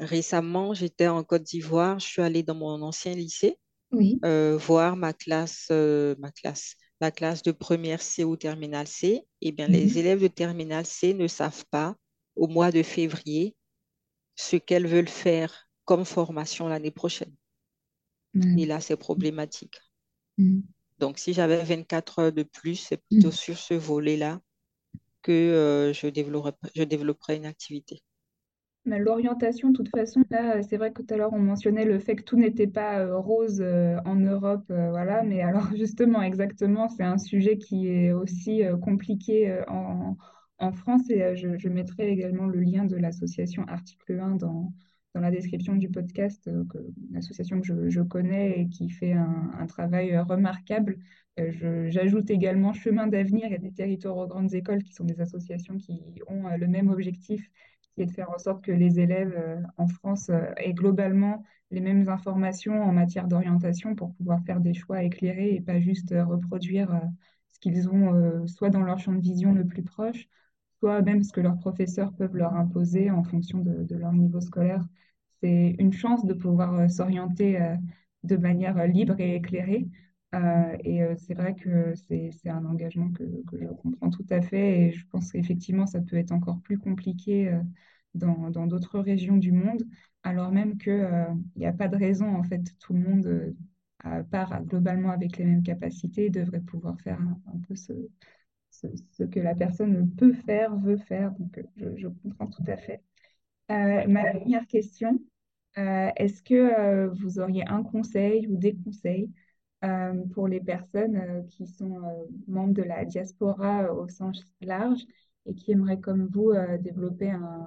[0.00, 3.58] Récemment, j'étais en Côte d'Ivoire, je suis allée dans mon ancien lycée
[3.90, 4.24] Oui.
[4.24, 9.26] euh, voir ma classe, euh, ma classe, la classe de première C ou terminale C,
[9.42, 9.98] eh bien, les Mhm.
[9.98, 11.96] élèves de terminale C ne savent pas
[12.36, 13.56] au mois de février
[14.36, 17.34] ce qu'elles veulent faire comme formation l'année prochaine.
[18.56, 19.78] Et là, c'est problématique.
[20.38, 20.66] Mhm.
[20.98, 23.32] Donc, si j'avais 24 heures de plus, c'est plutôt Mhm.
[23.32, 24.40] sur ce volet-là
[25.22, 28.02] que euh, je développerais, je développerais une activité.
[28.86, 32.14] L'orientation, de toute façon, là, c'est vrai que tout à l'heure, on mentionnait le fait
[32.16, 35.22] que tout n'était pas euh, rose euh, en Europe, euh, voilà.
[35.24, 40.16] Mais alors, justement, exactement, c'est un sujet qui est aussi euh, compliqué euh, en,
[40.58, 41.10] en France.
[41.10, 44.72] Et euh, je, mettrai également le lien de l'association Article 1 dans,
[45.14, 46.78] dans la description du podcast, euh, que-
[47.10, 50.98] une association que je, je connais et qui fait un, un travail euh, remarquable.
[51.40, 55.76] Euh, j'ajoute également Chemin d'avenir et des territoires aux grandes écoles, qui sont des associations
[55.76, 57.50] qui ont euh, le même objectif
[57.96, 61.42] qui est de faire en sorte que les élèves euh, en France euh, aient globalement
[61.70, 66.12] les mêmes informations en matière d'orientation pour pouvoir faire des choix éclairés et pas juste
[66.12, 67.00] euh, reproduire
[67.48, 70.28] ce qu'ils ont soit dans leur champ de vision le plus proche,
[70.78, 74.84] soit même ce que leurs professeurs peuvent leur imposer en fonction de, leur niveau scolaire.
[75.40, 77.58] C'est une chance de pouvoir s'orienter
[78.24, 79.88] de manière libre et éclairée.
[80.84, 85.06] Et c'est vrai que c'est un engagement que, je comprends tout à fait et je
[85.06, 87.58] pense qu'effectivement ça peut être encore plus compliqué
[88.14, 89.82] dans d'autres régions du monde,
[90.22, 93.54] alors même qu'il n'y a pas de raison, en fait, tout le monde
[94.30, 97.92] part globalement avec les mêmes capacités, devrait pouvoir faire un, peu ce,
[99.26, 101.32] que la personne peut faire, veut faire.
[101.32, 103.02] Donc, je, comprends tout à fait.
[103.70, 105.20] Euh, ma dernière question,
[105.78, 109.30] euh, est-ce que euh, vous auriez un conseil ou des conseils
[110.32, 112.00] pour les personnes qui sont
[112.48, 115.04] membres de la diaspora au sens large
[115.46, 117.66] et qui aimeraient, comme vous, développer un,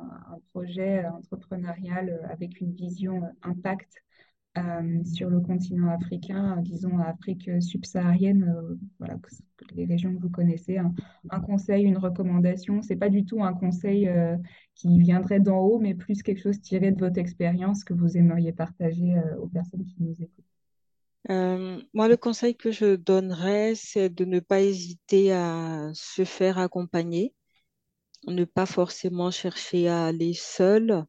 [0.52, 4.04] projet entrepreneurial avec une vision impact
[4.58, 9.16] euh, sur le continent africain, euh, disons Afrique subsaharienne, euh, voilà,
[9.76, 12.82] les régions que vous connaissez, un, conseil, une recommandation.
[12.82, 14.10] C'est pas du tout un conseil
[14.76, 18.52] qui viendrait d'en haut, mais plus quelque chose tiré de votre expérience que vous aimeriez
[18.52, 20.49] partager aux personnes qui nous écoutent.
[21.28, 27.34] Moi, le conseil que je donnerais, c'est de ne pas hésiter à se faire accompagner,
[28.28, 31.06] ne pas forcément chercher à aller seul,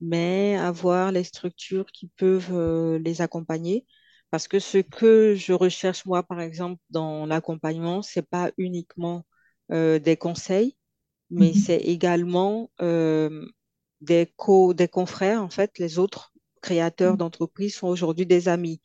[0.00, 3.86] mais avoir les structures qui peuvent euh, les accompagner.
[4.30, 9.26] Parce que ce que je recherche, moi, par exemple, dans l'accompagnement, c'est pas uniquement
[9.72, 10.76] euh, des conseils,
[11.30, 11.54] mais mhm.
[11.54, 13.46] c'est également euh,
[14.00, 16.29] des, co des confrères, en fait, les autres
[16.60, 17.18] créateurs mhm.
[17.18, 18.80] d'entreprises sont aujourd'hui des amis.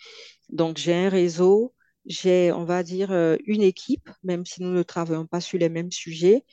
[0.50, 1.74] Donc, j'ai un réseau,
[2.06, 3.12] j'ai, on va dire,
[3.46, 6.44] une équipe, même si nous ne travaillons pas sur les mêmes sujets,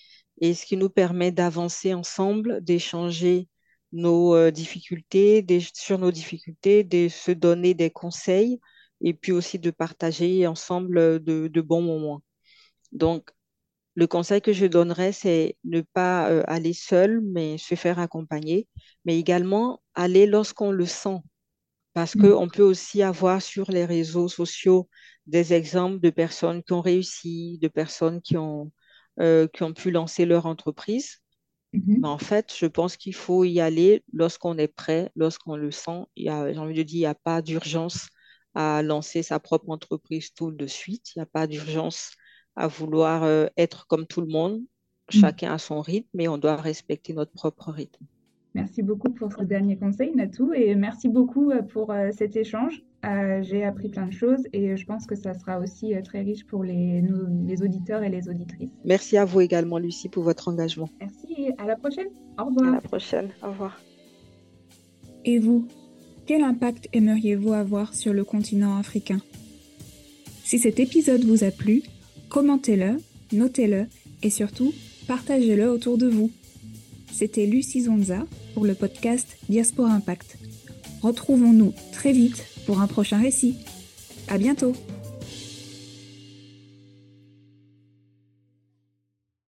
[0.40, 3.48] et ce qui nous permet d'avancer ensemble, d'échanger
[3.92, 8.60] nos euh, difficultés, sur nos difficultés, de se donner des conseils
[9.02, 12.22] et puis aussi de partager ensemble de, bons moments.
[12.92, 13.30] Donc,
[13.94, 18.68] le conseil que je donnerais, c'est ne pas euh, aller seul, mais se faire accompagner,
[19.04, 21.18] mais également aller lorsqu'on le sent.
[21.94, 22.22] Parce mmh.
[22.22, 24.88] qu'on peut aussi avoir sur les réseaux sociaux
[25.26, 28.72] des exemples de personnes qui ont réussi, de personnes qui ont,
[29.20, 31.18] euh, qui ont pu lancer leur entreprise.
[31.72, 32.00] Mhm.
[32.00, 36.04] Mais en fait, je pense qu'il faut y aller lorsqu'on est prêt, lorsqu'on le sent.
[36.16, 38.08] J'ai envie de dire, il n'y a pas d'urgence
[38.54, 41.14] à lancer sa propre entreprise tout de suite.
[41.14, 42.10] Il n'y a pas d'urgence
[42.56, 44.60] à vouloir euh, être comme tout le monde.
[44.60, 45.20] Mhm.
[45.20, 48.04] Chacun a son rythme, mais on doit respecter notre propre rythme.
[48.54, 52.82] Merci beaucoup pour ce dernier conseil, Natou, et merci beaucoup euh, pour euh, cet échange.
[53.04, 56.46] Euh, j'ai appris plein de choses et je pense que ça sera aussi très riche
[56.46, 57.02] pour les,
[57.46, 58.70] les auditeurs et les auditrices.
[58.84, 60.88] Merci à vous également, Lucie, pour votre engagement.
[61.00, 62.08] Merci, à la prochaine.
[62.38, 62.68] Au revoir.
[62.68, 63.80] À la prochaine, au revoir.
[65.24, 65.66] Et vous,
[66.26, 69.18] quel impact aimeriez-vous avoir sur le continent africain?
[70.44, 71.82] Si cet épisode vous a plu,
[72.32, 72.96] commentez-le,
[73.32, 73.86] notez-le
[74.22, 74.72] et surtout,
[75.06, 76.30] partagez-le autour de vous.
[77.12, 78.24] C'était Lucie Zonza
[78.54, 80.38] pour le podcast Diaspora Impact.
[81.02, 83.56] Retrouvons-nous très vite pour un prochain récit.
[84.28, 84.72] À bientôt!